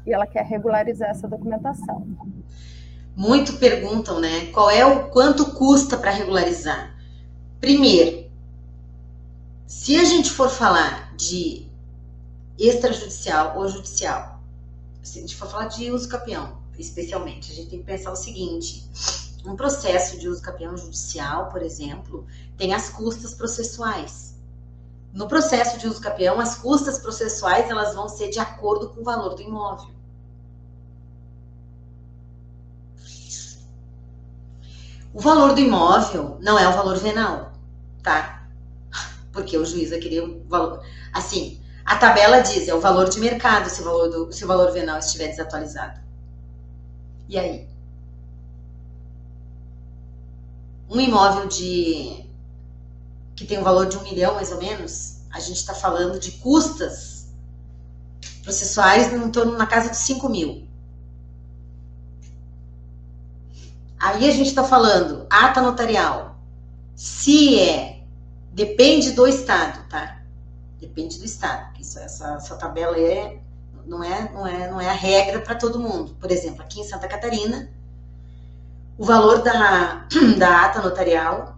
[0.07, 2.07] e ela quer regularizar essa documentação.
[3.15, 4.47] Muito perguntam, né?
[4.47, 6.95] Qual é o quanto custa para regularizar?
[7.61, 8.31] Primeiro,
[9.67, 11.67] se a gente for falar de
[12.59, 14.41] extrajudicial ou judicial,
[15.03, 18.17] se a gente for falar de uso capião, especialmente, a gente tem que pensar o
[18.17, 18.89] seguinte:
[19.45, 22.27] um processo de uso capião judicial, por exemplo,
[22.57, 24.32] tem as custas processuais.
[25.13, 29.05] No processo de uso capião, as custas processuais elas vão ser de acordo com o
[29.05, 29.91] valor do imóvel.
[35.13, 37.53] O valor do imóvel não é o valor venal,
[38.03, 38.49] tá?
[39.31, 40.83] Porque o juiz vai querer o valor.
[41.13, 44.49] Assim, a tabela diz é o valor de mercado se o valor, do, se o
[44.49, 46.01] valor venal estiver desatualizado.
[47.29, 47.73] E aí?
[50.93, 52.22] um imóvel de
[53.35, 56.33] que tem um valor de um milhão mais ou menos, a gente está falando de
[56.33, 57.29] custas
[58.43, 60.69] processuais em torno na casa de 5 mil.
[63.99, 66.37] Aí a gente está falando ata notarial.
[66.95, 68.03] Se é,
[68.53, 70.21] depende do estado, tá?
[70.81, 71.81] Depende do estado.
[71.81, 73.41] Isso, essa, essa tabela é
[73.87, 76.17] não é, não é, não é a regra para todo mundo.
[76.21, 77.69] Por exemplo, aqui em Santa Catarina,
[78.99, 80.07] o valor da,
[80.39, 81.57] da ata notarial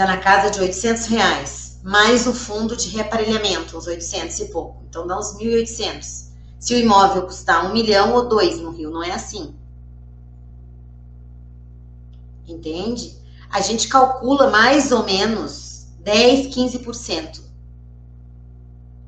[0.00, 4.82] está na casa de 800 reais, mais o fundo de reaparelhamento, uns 800 e pouco.
[4.88, 6.30] Então dá uns 1.800.
[6.58, 9.54] Se o imóvel custar um milhão ou dois no Rio, não é assim.
[12.48, 13.14] Entende?
[13.50, 17.42] A gente calcula mais ou menos 10, 15%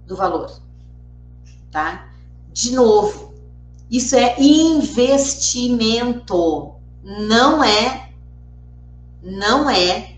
[0.06, 0.60] do valor.
[1.70, 2.10] Tá?
[2.52, 3.32] De novo,
[3.90, 4.74] isso é investimento
[7.02, 8.10] não é,
[9.22, 10.11] não é,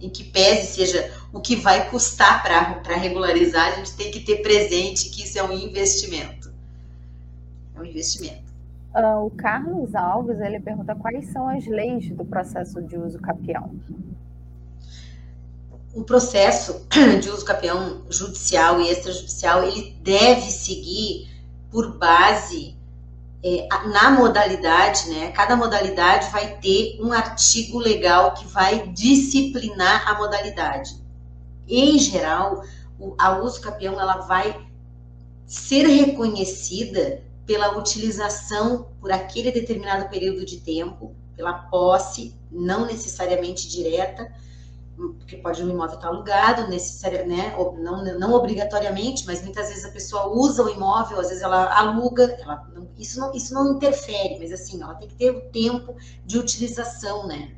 [0.00, 4.36] em que pese seja o que vai custar para regularizar, a gente tem que ter
[4.42, 6.52] presente que isso é um investimento.
[7.74, 8.48] É um investimento.
[8.94, 13.70] Uh, o Carlos Alves ele pergunta quais são as leis do processo de uso capião.
[15.94, 16.86] O processo
[17.20, 21.28] de uso capião judicial e extrajudicial ele deve seguir
[21.70, 22.77] por base
[23.42, 25.30] é, na modalidade, né?
[25.30, 30.96] Cada modalidade vai ter um artigo legal que vai disciplinar a modalidade.
[31.66, 32.62] Em geral,
[33.18, 34.66] a uso capião ela vai
[35.46, 44.30] ser reconhecida pela utilização por aquele determinado período de tempo, pela posse, não necessariamente direta,
[44.98, 49.90] porque pode um imóvel estar alugado, necessário, né, não, não obrigatoriamente, mas muitas vezes a
[49.90, 52.68] pessoa usa o imóvel, às vezes ela aluga, ela
[52.98, 55.94] isso, não, isso não interfere, mas assim, ela tem que ter o tempo
[56.26, 57.52] de utilização, né,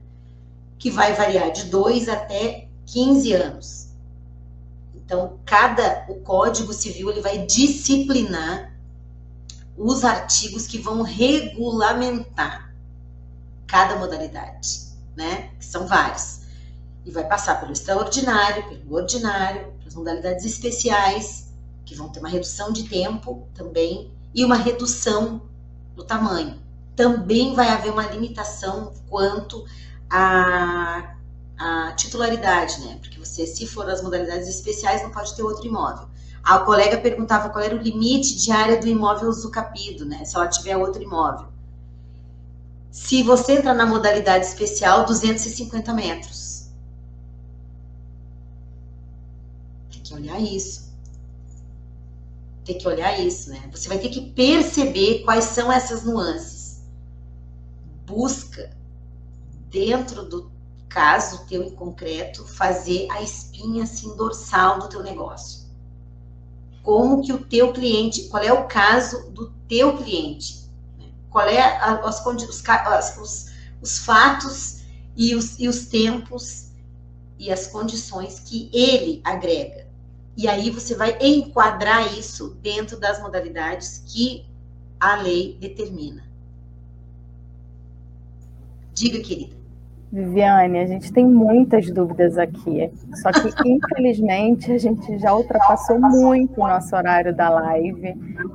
[0.78, 3.88] que vai variar de 2 até 15 anos.
[4.94, 8.70] Então, cada, o Código Civil, ele vai disciplinar
[9.76, 12.74] os artigos que vão regulamentar
[13.66, 16.39] cada modalidade, né, que são vários
[17.04, 21.52] e vai passar pelo extraordinário, pelo ordinário, pelas modalidades especiais,
[21.84, 25.42] que vão ter uma redução de tempo também e uma redução
[25.94, 26.60] do tamanho.
[26.94, 29.64] Também vai haver uma limitação quanto
[30.08, 31.16] à,
[31.58, 32.98] à titularidade, né?
[33.00, 36.08] Porque você, se for as modalidades especiais, não pode ter outro imóvel.
[36.42, 40.24] A colega perguntava qual era o limite de área do imóvel usucapido, né?
[40.24, 41.48] Se ela tiver outro imóvel.
[42.90, 46.49] Se você entrar na modalidade especial, 250 metros
[50.20, 50.90] olhar isso.
[52.64, 53.68] Tem que olhar isso, né?
[53.72, 56.82] Você vai ter que perceber quais são essas nuances.
[58.06, 58.76] Busca
[59.68, 60.50] dentro do
[60.88, 65.68] caso teu em concreto fazer a espinha assim dorsal do teu negócio.
[66.82, 70.68] Como que o teu cliente, qual é o caso do teu cliente?
[70.98, 71.06] Né?
[71.30, 73.46] Qual é a, as, os, os,
[73.80, 74.80] os fatos
[75.16, 76.70] e os, e os tempos
[77.40, 79.88] e as condições que ele agrega.
[80.40, 84.46] E aí você vai enquadrar isso dentro das modalidades que
[84.98, 86.24] a lei determina.
[88.94, 89.54] Diga, querida.
[90.10, 96.58] Viviane, a gente tem muitas dúvidas aqui, só que infelizmente a gente já ultrapassou muito
[96.58, 98.14] o nosso horário da live.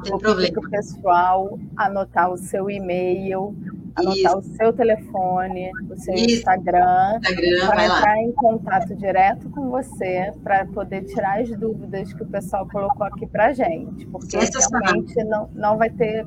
[0.10, 3.56] Vou pedir para o pessoal anotar o seu e-mail,
[3.95, 4.38] anotar Isso.
[4.38, 6.39] o seu telefone, o seu Isso.
[6.39, 12.23] Instagram, Instagram para entrar em contato direto com você, para poder tirar as dúvidas que
[12.23, 16.26] o pessoal colocou aqui para gente, porque realmente não, não vai ter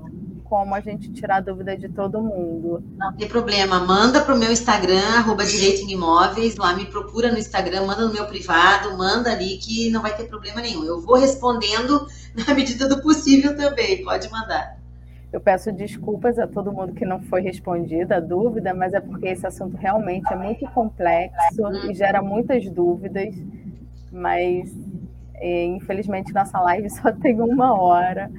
[0.49, 2.83] como a gente tirar a dúvida de todo mundo.
[2.97, 7.31] Não tem problema, manda para o meu Instagram, arroba Direito em Imóveis, lá me procura
[7.31, 10.85] no Instagram, manda no meu privado, manda ali que não vai ter problema nenhum.
[10.85, 14.78] Eu vou respondendo na medida do possível também, pode mandar.
[15.39, 19.29] Eu peço desculpas a todo mundo que não foi respondida a dúvida, mas é porque
[19.29, 23.33] esse assunto realmente é muito complexo e gera muitas dúvidas,
[24.11, 24.69] mas
[25.41, 28.31] é, infelizmente nossa live só tem uma hora.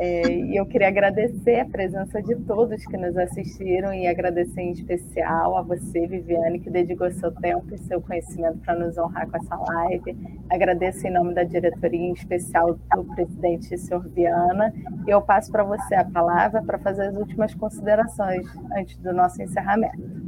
[0.00, 4.72] É, e eu queria agradecer a presença de todos que nos assistiram e agradecer em
[4.72, 9.36] especial a você, Viviane, que dedicou seu tempo e seu conhecimento para nos honrar com
[9.36, 10.16] essa live.
[10.50, 14.72] Agradeço em nome da diretoria, em especial do presidente, senhor Viana.
[15.06, 18.46] E eu passo para você a palavra para fazer as últimas considerações
[18.76, 20.24] antes do nosso encerramento.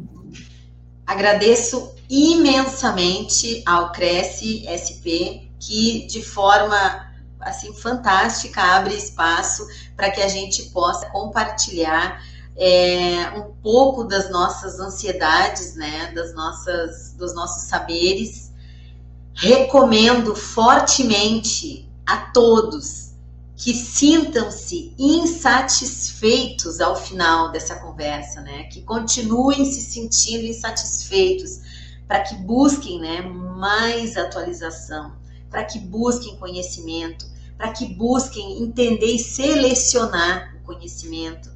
[1.06, 7.06] Agradeço imensamente ao Cresce SP, que de forma
[7.40, 9.66] assim fantástica, abre espaço
[9.96, 12.20] para que a gente possa compartilhar
[12.56, 18.52] é, um pouco das nossas ansiedades, né, das nossas, dos nossos saberes.
[19.34, 23.14] Recomendo fortemente a todos
[23.54, 31.60] que sintam-se insatisfeitos ao final dessa conversa, né, que continuem se sentindo insatisfeitos,
[32.06, 35.12] para que busquem, né, mais atualização,
[35.56, 37.26] para que busquem conhecimento,
[37.56, 41.50] para que busquem entender e selecionar o conhecimento.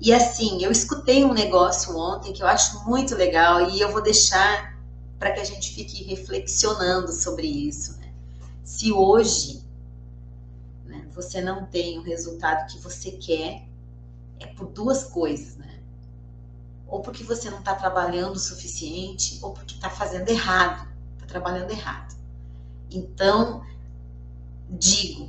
[0.00, 4.00] E assim, eu escutei um negócio ontem que eu acho muito legal e eu vou
[4.00, 4.74] deixar
[5.18, 7.98] para que a gente fique reflexionando sobre isso.
[7.98, 8.14] Né?
[8.64, 9.62] Se hoje
[10.86, 13.68] né, você não tem o resultado que você quer,
[14.40, 15.78] é por duas coisas, né?
[16.86, 20.88] Ou porque você não está trabalhando o suficiente, ou porque está fazendo errado,
[21.18, 22.21] está trabalhando errado.
[22.96, 23.62] Então,
[24.68, 25.28] digo,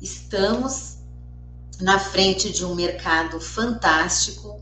[0.00, 0.96] estamos
[1.80, 4.60] na frente de um mercado fantástico,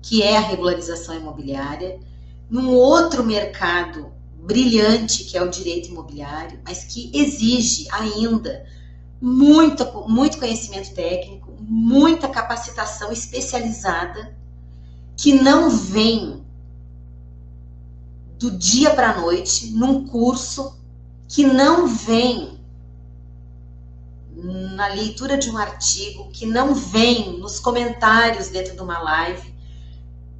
[0.00, 2.00] que é a regularização imobiliária,
[2.48, 4.10] num outro mercado
[4.42, 8.64] brilhante, que é o direito imobiliário, mas que exige ainda
[9.20, 14.34] muito, muito conhecimento técnico, muita capacitação especializada,
[15.16, 16.42] que não vem
[18.38, 20.77] do dia para a noite, num curso,
[21.28, 22.58] que não vem
[24.34, 29.54] na leitura de um artigo que não vem nos comentários dentro de uma live,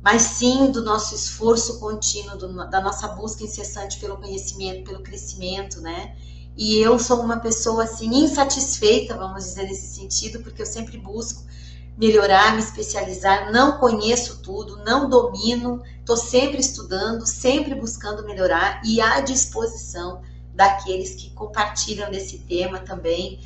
[0.01, 5.81] mas sim do nosso esforço contínuo, do, da nossa busca incessante pelo conhecimento, pelo crescimento,
[5.81, 6.17] né?
[6.57, 11.43] E eu sou uma pessoa assim insatisfeita, vamos dizer nesse sentido, porque eu sempre busco
[11.97, 19.01] melhorar, me especializar, não conheço tudo, não domino, estou sempre estudando, sempre buscando melhorar e
[19.01, 20.23] à disposição
[20.59, 23.39] daqueles que compartilham desse tema também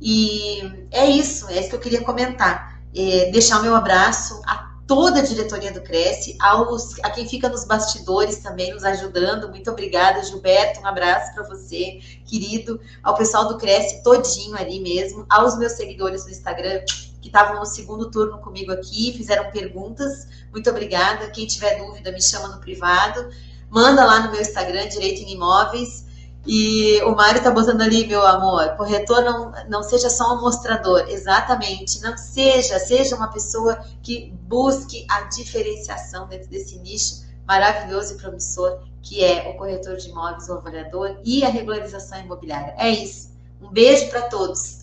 [0.00, 2.80] e é isso, é isso que eu queria comentar.
[2.94, 7.48] É, deixar o meu abraço a toda a diretoria do Cresce, aos, a quem fica
[7.48, 9.48] nos bastidores também nos ajudando.
[9.48, 10.80] Muito obrigada, Gilberto.
[10.80, 12.80] Um abraço para você, querido.
[13.02, 16.82] Ao pessoal do Cresce todinho ali mesmo, aos meus seguidores no Instagram
[17.20, 20.28] que estavam no segundo turno comigo aqui, fizeram perguntas.
[20.52, 21.30] Muito obrigada.
[21.30, 23.28] Quem tiver dúvida, me chama no privado.
[23.68, 26.05] Manda lá no meu Instagram, Direito em Imóveis.
[26.46, 31.06] E o Mário tá botando ali, meu amor, corretor não, não seja só um mostrador,
[31.08, 38.16] exatamente, não seja, seja uma pessoa que busque a diferenciação dentro desse nicho maravilhoso e
[38.16, 42.74] promissor que é o corretor de imóveis, o avaliador e a regularização imobiliária.
[42.76, 43.30] É isso.
[43.62, 44.75] Um beijo para todos.